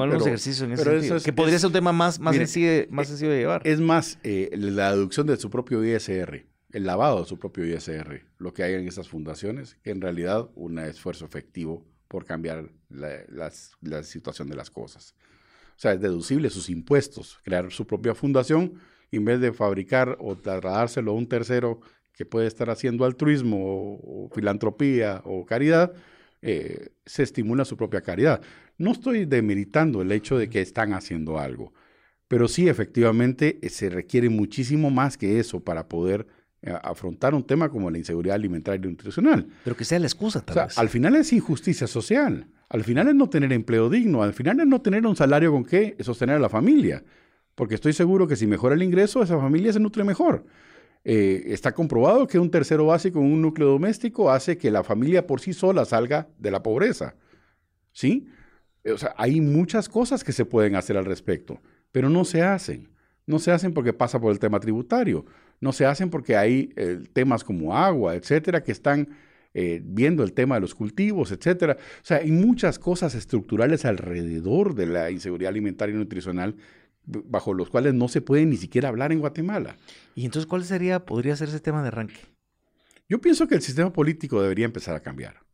[0.01, 1.21] algunos ejercicios en ese sentido.
[1.21, 3.61] que podría ser un tema más, más, sencillo, más sencillo de llevar.
[3.67, 8.23] Es más, eh, la deducción de su propio ISR, el lavado de su propio ISR,
[8.39, 13.51] lo que hay en esas fundaciones, que en realidad un esfuerzo efectivo por cambiar la
[14.05, 15.15] situación de las cosas.
[15.77, 18.75] O sea, es deducible sus impuestos, crear su propia fundación
[19.17, 21.81] en vez de fabricar o trasladárselo a un tercero
[22.13, 25.93] que puede estar haciendo altruismo o, filantropía o caridad,
[26.43, 28.41] eh, se estimula su propia caridad.
[28.79, 31.73] No estoy demeritando el hecho de que están haciendo algo,
[32.29, 36.27] pero sí efectivamente eh, se requiere muchísimo más que eso para poder
[36.63, 39.49] eh, afrontar un tema como la inseguridad alimentaria y nutricional.
[39.65, 42.47] Pero que sea la excusa, tal Al final es injusticia social.
[42.69, 45.65] Al final es no tener empleo digno, al final es no tener un salario con
[45.65, 47.05] que sostener a la familia,
[47.55, 50.45] porque estoy seguro que si mejora el ingreso, esa familia se nutre mejor.
[51.05, 55.27] Eh, está comprobado que un tercero básico en un núcleo doméstico hace que la familia
[55.27, 57.15] por sí sola salga de la pobreza.
[57.93, 58.27] ¿Sí?
[58.93, 61.61] O sea, hay muchas cosas que se pueden hacer al respecto,
[61.93, 62.89] pero no se hacen.
[63.27, 65.25] No se hacen porque pasa por el tema tributario.
[65.61, 69.09] No se hacen porque hay eh, temas como agua, etcétera, que están
[69.55, 71.77] eh, viendo el tema de los cultivos, etcétera.
[71.79, 76.57] O sea, hay muchas cosas estructurales alrededor de la inseguridad alimentaria y nutricional
[77.07, 79.77] bajo los cuales no se puede ni siquiera hablar en Guatemala.
[80.15, 82.21] ¿Y entonces cuál sería, podría ser ese tema de arranque?
[83.09, 85.45] Yo pienso que el sistema político debería empezar a cambiar.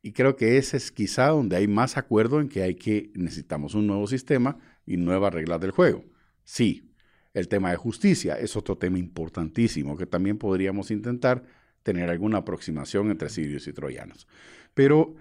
[0.00, 3.74] Y creo que ese es quizá donde hay más acuerdo en que hay que necesitamos
[3.74, 6.04] un nuevo sistema y nuevas reglas del juego.
[6.44, 6.90] Sí,
[7.32, 11.42] El tema de justicia es otro tema importantísimo que también podríamos intentar
[11.84, 14.26] tener alguna aproximación entre sirios y troyanos.
[14.74, 15.14] Pero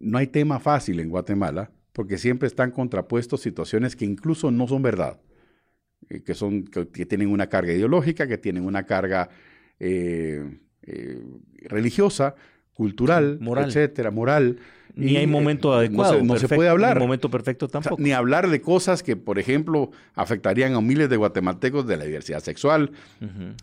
[0.00, 4.80] no hay tema fácil en Guatemala porque siempre están contrapuestos situaciones que incluso no son
[4.80, 5.20] verdad,
[6.08, 9.28] eh, que, son, que, tienen una carga ideológica, que tienen una carga
[9.78, 11.22] eh, eh,
[11.62, 12.34] religiosa,
[12.74, 13.66] cultural, moral.
[13.66, 14.58] etcétera, moral.
[14.96, 16.22] Ni hay momento adecuado.
[16.22, 16.96] No, se, puede hablar.
[16.98, 18.00] Ni momento perfecto tampoco.
[18.00, 22.40] ni hablar de cosas que, por ejemplo, afectarían a miles de guatemaltecos de la diversidad
[22.40, 22.92] sexual,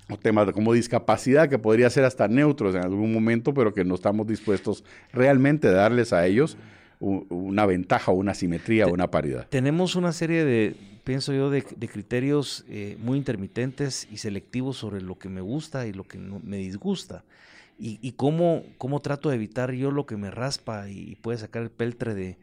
[0.10, 3.86] o temas de, como discapacidad, que podría ser hasta neutros en algún momento, pero que
[3.86, 4.84] no estamos dispuestos
[5.14, 6.58] realmente a darles a ellos
[7.00, 9.48] una ventaja, una simetría, o una paridad.
[9.50, 15.18] Tenemos una serie de, pienso yo, de, criterios eh, muy intermitentes y selectivos sobre lo
[15.18, 17.24] que me gusta y lo que me disgusta
[17.84, 21.72] y, cómo, cómo, trato de evitar yo lo que me raspa y, puede sacar el
[21.72, 22.38] peltre de,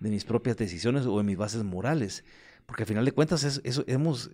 [0.00, 2.24] mis propias decisiones o de mis bases morales.
[2.64, 4.30] Porque al final de cuentas eso, hemos,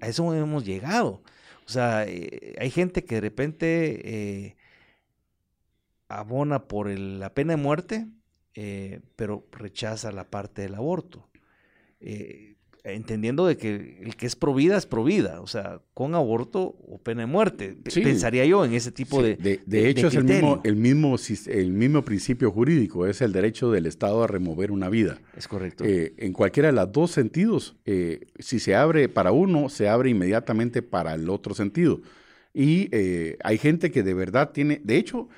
[0.00, 1.22] a eso hemos llegado.
[1.66, 4.56] O sea, eh, hay gente que de repente eh,
[6.08, 8.08] abona por la pena de muerte,
[8.54, 11.28] eh, pero rechaza la parte del aborto
[12.92, 17.22] entendiendo de que el que es provida es provida, o sea, con aborto o pena
[17.22, 17.76] de muerte.
[17.94, 21.16] Pensaría yo en ese tipo de, de, de, hecho, es el mismo, el, mismo,
[21.46, 25.18] el mismo principio jurídico, es el derecho del Estado a remover una vida.
[25.36, 25.84] Es correcto.
[25.84, 30.10] Eh, en cualquiera de los dos sentidos, eh, si se abre para uno, se abre
[30.10, 32.00] inmediatamente para el otro sentido.
[32.54, 35.28] Y eh, hay gente que de verdad tiene, de hecho,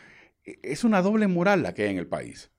[0.45, 2.51] es una doble moral la que hay en el país.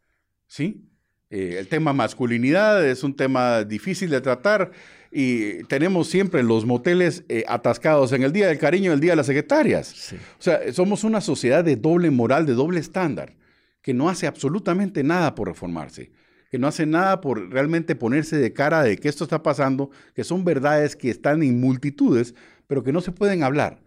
[0.48, 0.89] ¿Sí?
[1.30, 4.72] Eh, el tema masculinidad es un tema difícil de tratar
[5.12, 9.12] y tenemos siempre los moteles eh, atascados en el Día del Cariño y el Día
[9.12, 10.14] de las Secretarias.
[10.40, 13.36] O sea, somos una sociedad de doble moral, de doble estándar,
[13.82, 16.12] que no hace absolutamente nada por reformarse,
[16.50, 20.24] que no hace nada por realmente ponerse de cara de que esto está pasando, que
[20.24, 22.34] son verdades que están en multitudes,
[22.66, 23.80] pero que no se pueden hablar.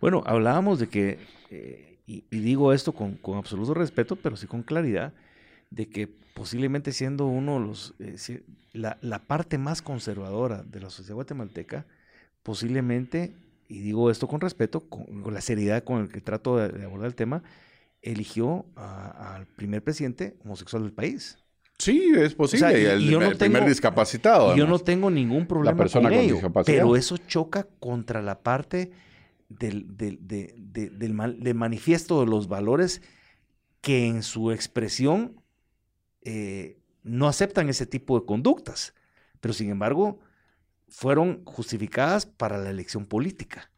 [0.00, 1.18] Bueno, hablábamos de que,
[1.50, 5.12] eh, y, digo esto con, con absoluto respeto, pero sí con claridad,
[5.70, 6.08] de que
[6.38, 11.84] posiblemente siendo uno de los, eh, la, parte más conservadora de la sociedad guatemalteca,
[12.44, 13.34] posiblemente,
[13.66, 17.16] y digo esto con respeto, con, la seriedad con la que trato de, abordar el
[17.16, 17.42] tema,
[18.02, 21.38] eligió al primer presidente homosexual del país.
[21.76, 22.82] Sí, es posible.
[23.00, 24.54] y, el, primer discapacitado.
[24.54, 28.92] Yo no tengo ningún problema con, ello, pero eso choca contra la parte
[29.48, 33.02] del, del, del manifiesto de los valores
[33.80, 35.40] que en su expresión
[36.30, 38.92] eh, no aceptan ese tipo de conductas,
[39.40, 40.20] pero sin embargo
[40.86, 43.70] fueron justificadas para la elección política.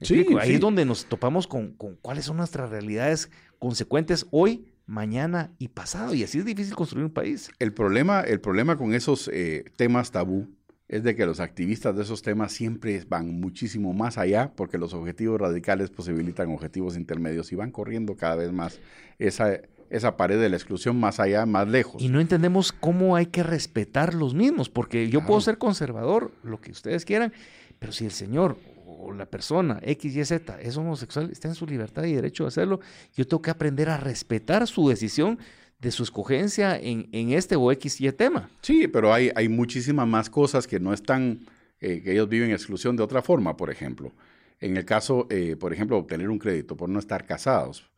[0.00, 5.68] Sí, Ahí es donde nos topamos con, cuáles son nuestras realidades consecuentes hoy, mañana y
[5.68, 6.14] pasado.
[6.14, 7.50] Y así es difícil construir un país.
[7.58, 10.46] El problema, el problema con esos eh, temas tabú
[10.86, 14.94] es de que los activistas de esos temas siempre van muchísimo más allá porque los
[14.94, 18.78] objetivos radicales posibilitan objetivos intermedios y van corriendo cada vez más
[19.18, 19.60] esa
[19.90, 22.02] esa pared de la exclusión más allá, más lejos.
[22.02, 26.60] Y no entendemos cómo hay que respetar los mismos, porque yo puedo ser conservador, lo
[26.60, 27.32] que ustedes quieran,
[27.78, 31.66] pero si el señor o la persona X, Y, Z es homosexual, está en su
[31.66, 32.80] libertad y derecho de hacerlo,
[33.14, 35.38] yo tengo que aprender a respetar su decisión
[35.78, 38.50] de su escogencia en, este o X, Y tema.
[38.62, 41.46] Sí, pero hay, hay muchísimas más cosas que no están,
[41.80, 44.12] eh, que ellos viven exclusión de otra forma, por ejemplo.
[44.60, 47.88] En el caso, eh, por ejemplo, obtener un crédito por no estar casados.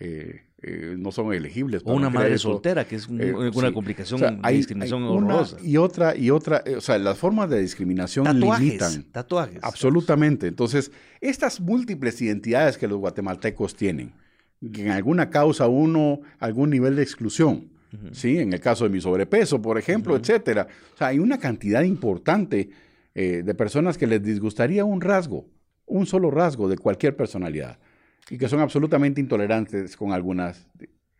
[0.00, 1.82] Eh, eh, no son elegibles.
[1.84, 5.56] o una madre soltera, que es eh, una complicación de discriminación horrorosa.
[5.62, 9.04] Y otra, y otra, o sea, las formas de discriminación limitan.
[9.10, 9.58] Tatuajes.
[9.62, 10.46] Absolutamente.
[10.46, 14.12] Entonces, estas múltiples identidades que los guatemaltecos tienen,
[14.72, 17.70] que en alguna causa uno, algún nivel de exclusión,
[18.12, 18.38] ¿sí?
[18.38, 20.68] En el caso de mi sobrepeso, por ejemplo, etcétera.
[20.94, 22.70] O sea, hay una cantidad importante
[23.14, 25.48] de personas que les disgustaría un rasgo,
[25.86, 27.78] un solo rasgo de cualquier personalidad
[28.30, 30.66] y que son absolutamente intolerantes con algunas.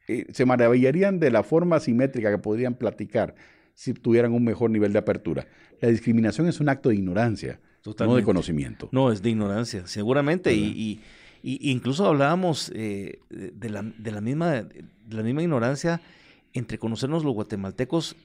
[0.08, 3.34] Eh, se maravillarían de la forma simétrica que podrían platicar
[3.74, 5.46] si tuvieran un mejor nivel de apertura.
[5.80, 7.60] La discriminación es un acto de ignorancia,
[8.00, 8.88] no de conocimiento.
[8.92, 10.54] No, es de ignorancia, seguramente.
[10.54, 11.00] Y,
[11.42, 16.00] incluso hablábamos eh, de, la, de, la misma, de la misma ignorancia
[16.52, 18.16] entre conocernos los guatemaltecos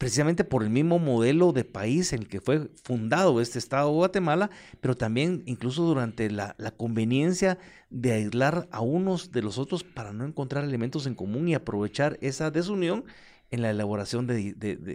[0.00, 3.96] precisamente por el mismo modelo de país en el que fue fundado este Estado de
[3.96, 4.48] Guatemala,
[4.80, 7.58] pero también incluso durante la, conveniencia
[7.90, 12.16] de aislar a unos de los otros para no encontrar elementos en común y aprovechar
[12.22, 13.04] esa desunión
[13.50, 14.54] en la elaboración de,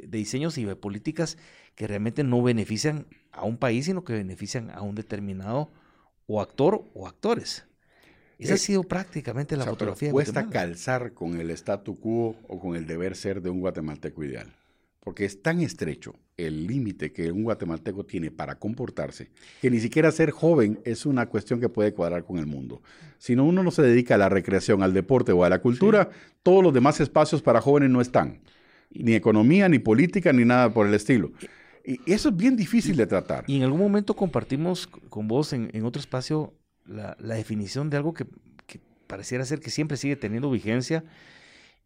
[0.09, 1.37] diseños y de políticas
[1.75, 5.69] que realmente no benefician a un país, sino que benefician a un determinado
[6.25, 7.67] o actor o actores.
[8.39, 10.09] Esa ha sido prácticamente la fotografía.
[10.09, 14.51] cuesta calzar con el statu quo o con el deber ser de un guatemalteco ideal
[15.05, 19.29] porque es tan estrecho el límite que un guatemalteco tiene para comportarse,
[19.61, 22.81] que ni siquiera ser joven es una cuestión que puede cuadrar con el mundo.
[23.19, 26.09] Si no, uno no se dedica a la recreación, al deporte o a la cultura,
[26.41, 28.39] todos los demás espacios para jóvenes no están.
[28.89, 31.31] Ni economía, ni política, ni nada por el estilo.
[31.85, 33.43] Y eso es bien difícil de tratar.
[33.45, 38.25] Y en algún momento compartimos con vos en, otro espacio la, definición de algo que,
[38.65, 41.03] que pareciera ser que siempre sigue teniendo vigencia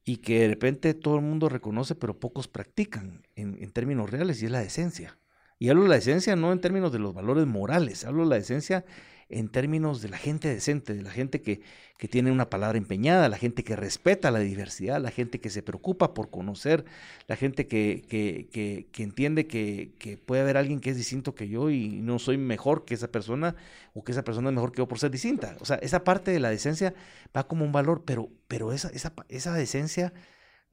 [0.03, 4.45] y que de repente todo el mundo reconoce, pero pocos practican en, términos reales, y
[4.45, 5.19] es la esencia.
[5.57, 8.37] Y hablo de la esencia no en términos de los valores morales, hablo de la
[8.37, 8.85] esencia
[9.29, 11.61] en términos de la gente decente, de la gente que,
[11.97, 15.61] que, tiene una palabra empeñada, la gente que respeta la diversidad, la gente que se
[15.61, 16.83] preocupa por conocer,
[17.27, 21.69] la gente que, que, que entiende que, puede haber alguien que es distinto que yo
[21.69, 23.55] y no soy mejor que esa persona
[23.93, 25.55] o que esa persona es mejor que yo por ser distinta.
[25.59, 26.95] O sea, esa parte de la decencia
[27.35, 30.11] va como un valor, pero, pero esa, esa, esa decencia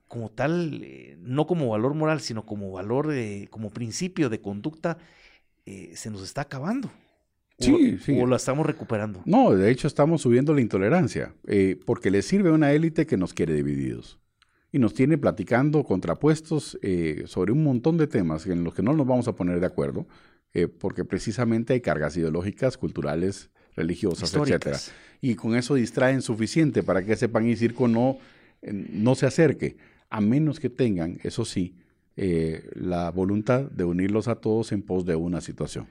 [0.09, 4.99] como tal, eh, no como valor moral, sino como valor, de, como principio de conducta,
[5.67, 6.91] eh, se nos está acabando.
[7.59, 8.19] Sí, sí.
[8.21, 9.23] ¿O la estamos recuperando?
[9.25, 13.17] No, de hecho estamos subiendo la intolerancia, eh, porque le sirve a una élite que
[13.17, 14.19] nos quiere divididos
[14.73, 18.93] y nos tiene platicando contrapuestos eh, sobre un montón de temas en los que no
[18.93, 20.07] nos vamos a poner de acuerdo,
[20.53, 24.79] eh, porque precisamente hay cargas ideológicas, culturales, religiosas, etcétera.
[25.23, 28.19] Y con eso distraen suficiente para que ese pan y circo no,
[28.63, 29.79] no se acerque,
[30.11, 31.75] a menos que tengan, eso sí,
[32.17, 35.89] la voluntad de unirlos a todos en pos de una situación.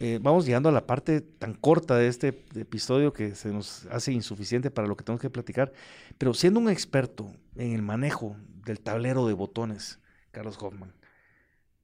[0.00, 4.12] Eh, vamos llegando a la parte tan corta de este episodio que se nos hace
[4.12, 5.72] insuficiente para lo que tenemos que platicar,
[6.18, 10.94] pero siendo un experto en el manejo del tablero de botones, Carlos Hoffman,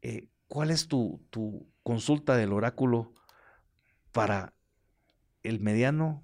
[0.03, 3.13] eh, ¿cuál es tu, tu, consulta del oráculo
[4.13, 4.53] para
[5.43, 6.23] el mediano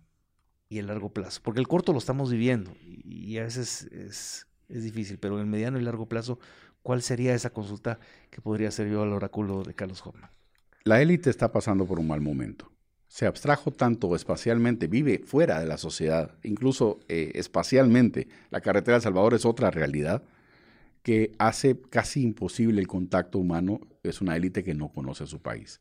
[0.68, 1.40] y el largo plazo?
[1.42, 5.78] Porque el corto lo estamos viviendo y, a veces es, difícil, pero en el mediano
[5.78, 6.38] y largo plazo,
[6.82, 7.98] ¿cuál sería esa consulta
[8.30, 10.30] que podría ser yo al oráculo de Carlos Hoffman?
[10.86, 12.70] La élite está pasando por un mal momento.
[13.08, 18.28] Se abstrajo tanto espacialmente, vive fuera de la sociedad, incluso eh, espacialmente.
[18.50, 20.22] La carretera de Salvador es otra realidad
[21.02, 23.80] que hace casi imposible el contacto humano.
[24.04, 25.80] Es una élite que no conoce su país.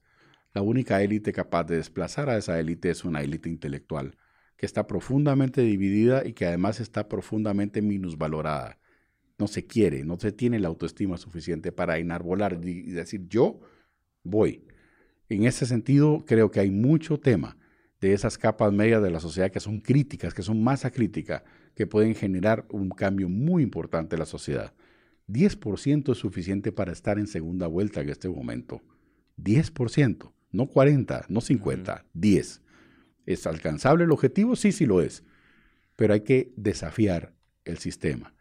[0.55, 4.17] La única élite capaz de desplazar a esa élite es una élite intelectual,
[4.57, 8.79] que está profundamente dividida y que además está profundamente minusvalorada.
[9.37, 13.59] No se quiere, no se tiene la autoestima suficiente para enarbolar y decir yo
[14.23, 14.65] voy.
[15.29, 17.57] En ese sentido, creo que hay mucho tema
[17.99, 21.43] de esas capas medias de la sociedad que son críticas, que son masa crítica,
[21.75, 24.73] que pueden generar un cambio muy importante en la sociedad.
[25.27, 28.81] 10% es suficiente para estar en segunda vuelta en este momento.
[29.37, 32.61] 10%, no 40, no 50, 10.
[33.25, 34.55] ¿Es alcanzable el objetivo?
[34.55, 35.23] Sí, sí lo es.
[35.95, 38.35] Pero hay que desafiar el sistema.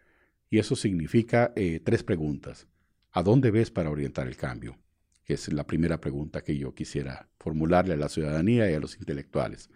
[0.50, 2.68] Y eso significa eh, tres preguntas.
[3.12, 4.76] ¿A dónde ves para orientar el cambio?
[5.24, 8.98] Que es la primera pregunta que yo quisiera formularle a la ciudadanía y a los
[8.98, 9.70] intelectuales.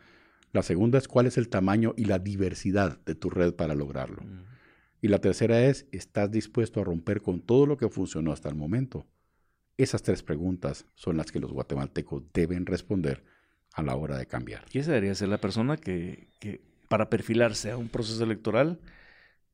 [0.53, 4.22] La segunda es cuál es el tamaño y la diversidad de tu red para lograrlo.
[4.22, 4.44] Mm.
[5.01, 8.57] Y la tercera es, ¿estás dispuesto a romper con todo lo que funcionó hasta el
[8.57, 9.07] momento?
[9.76, 13.24] Esas tres preguntas son las que los guatemaltecos deben responder
[13.74, 14.64] a la hora de cambiar.
[14.72, 18.80] Y esa debería ser la persona que, que para perfilarse a un proceso electoral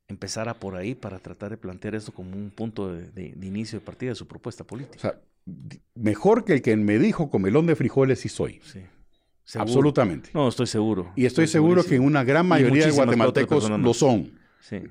[0.09, 3.85] empezara por ahí para tratar de plantear esto como un punto de, de inicio de
[3.85, 4.97] partida de su propuesta política.
[4.97, 5.21] O sea,
[5.95, 8.61] mejor que el que me dijo comelón de frijoles sí soy.
[8.63, 8.81] Sí.
[9.55, 10.31] Absolutamente.
[10.33, 11.13] No, estoy seguro.
[11.17, 14.33] Y estoy, seguro que una gran mayoría de guatemaltecos lo son.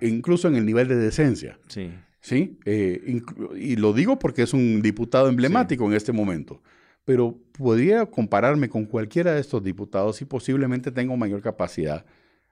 [0.02, 1.60] Incluso en el nivel de decencia.
[1.68, 1.92] Sí.
[2.22, 2.58] ¿Sí?
[2.64, 3.22] Eh,
[3.58, 6.62] y lo digo porque es un diputado emblemático en este momento.
[7.04, 12.06] Pero podría compararme con cualquiera de estos diputados y posiblemente tengo mayor capacidad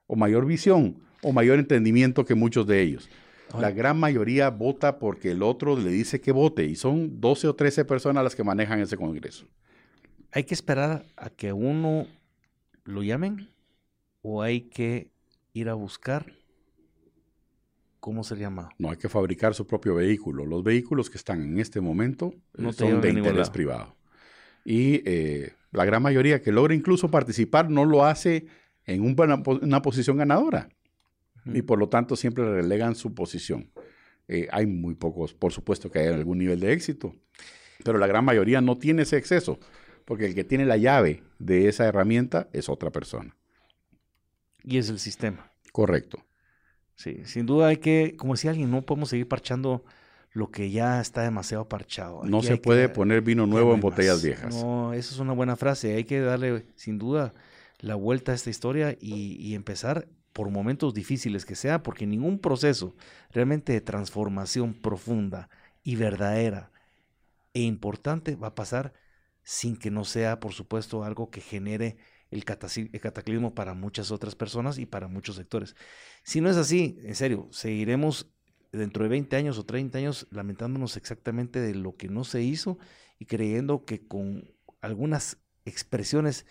[0.08, 3.10] o mayor visión o mayor entendimiento que muchos de ellos.
[3.60, 7.56] La gran mayoría vota porque el otro le dice que vote y son 12 o
[7.56, 9.46] 13 personas las que manejan ese Congreso.
[10.32, 12.08] ¿Hay que esperar a que uno
[12.86, 13.50] lo llamen
[14.22, 15.12] o hay que
[15.54, 16.32] ir a buscar
[18.00, 18.70] cómo se llama?
[18.78, 20.46] No, hay que fabricar su propio vehículo.
[20.46, 23.96] Los vehículos que están en este momento eh, son de interés privado.
[24.64, 28.46] Y eh, la gran mayoría que logra incluso participar no lo hace
[28.86, 30.70] en una posición ganadora
[31.46, 33.72] y por lo tanto siempre relegan su posición.
[34.28, 37.16] Eh, hay muy pocos, por supuesto que hay algún nivel de éxito,
[37.84, 39.60] pero la gran mayoría no tiene ese exceso,
[40.06, 43.36] porque el que tiene la llave de esa herramienta es otra persona.
[44.64, 45.52] Y es el sistema.
[45.72, 46.24] Correcto.
[46.96, 49.84] Sí, sin duda hay que, como decía alguien, no podemos seguir parchando
[50.34, 52.24] lo que ya está demasiado parchado.
[52.24, 54.64] no se puede poner vino nuevo en botellas viejas.
[54.64, 55.96] No, eso es una buena frase.
[55.96, 57.34] Hay que darle, sin duda,
[57.80, 62.40] la vuelta a esta historia y, y empezar por momentos difíciles que sea, porque ningún
[62.40, 62.96] proceso
[63.32, 65.50] realmente de transformación profunda
[65.84, 66.72] y verdadera
[67.54, 68.94] e importante va a pasar
[69.44, 71.98] sin que no sea, por supuesto, algo que genere
[72.30, 75.76] el, cataclismo para muchas otras personas y para muchos sectores.
[76.24, 78.32] Si no es así, en serio, seguiremos
[78.72, 82.78] dentro de 20 años o 30 años lamentándonos exactamente de lo que no se hizo
[83.20, 86.46] y creyendo que con algunas expresiones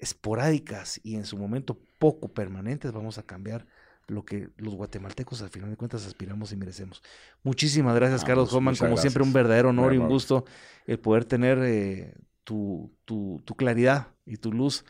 [0.00, 3.66] esporádicas y en su momento poco permanentes vamos a cambiar
[4.08, 7.02] lo que los guatemaltecos al final de cuentas aspiramos y merecemos.
[7.42, 8.74] Muchísimas gracias, Carlos pues, Homan.
[8.74, 10.44] Como siempre, un verdadero honor y un gusto
[10.86, 14.84] el poder tener eh, tu, tu, tu, claridad y tu luz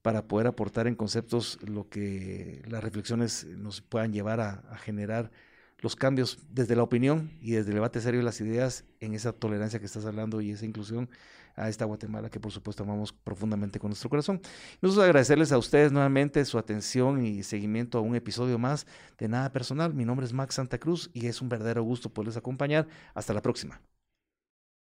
[0.00, 5.30] para poder aportar en conceptos lo que las reflexiones nos puedan llevar a, a generar
[5.78, 9.32] los cambios desde la opinión y desde el debate serio de las ideas en esa
[9.32, 11.10] tolerancia que estás hablando y esa inclusión
[11.56, 14.40] a esta Guatemala que por supuesto amamos profundamente con nuestro corazón.
[14.80, 18.86] Nosotros agradecerles a ustedes nuevamente su atención y seguimiento a un episodio más
[19.18, 19.94] de Nada Personal.
[19.94, 22.86] Mi nombre es Max Santa Cruz y es un verdadero gusto poderles acompañar.
[23.14, 23.80] Hasta la próxima.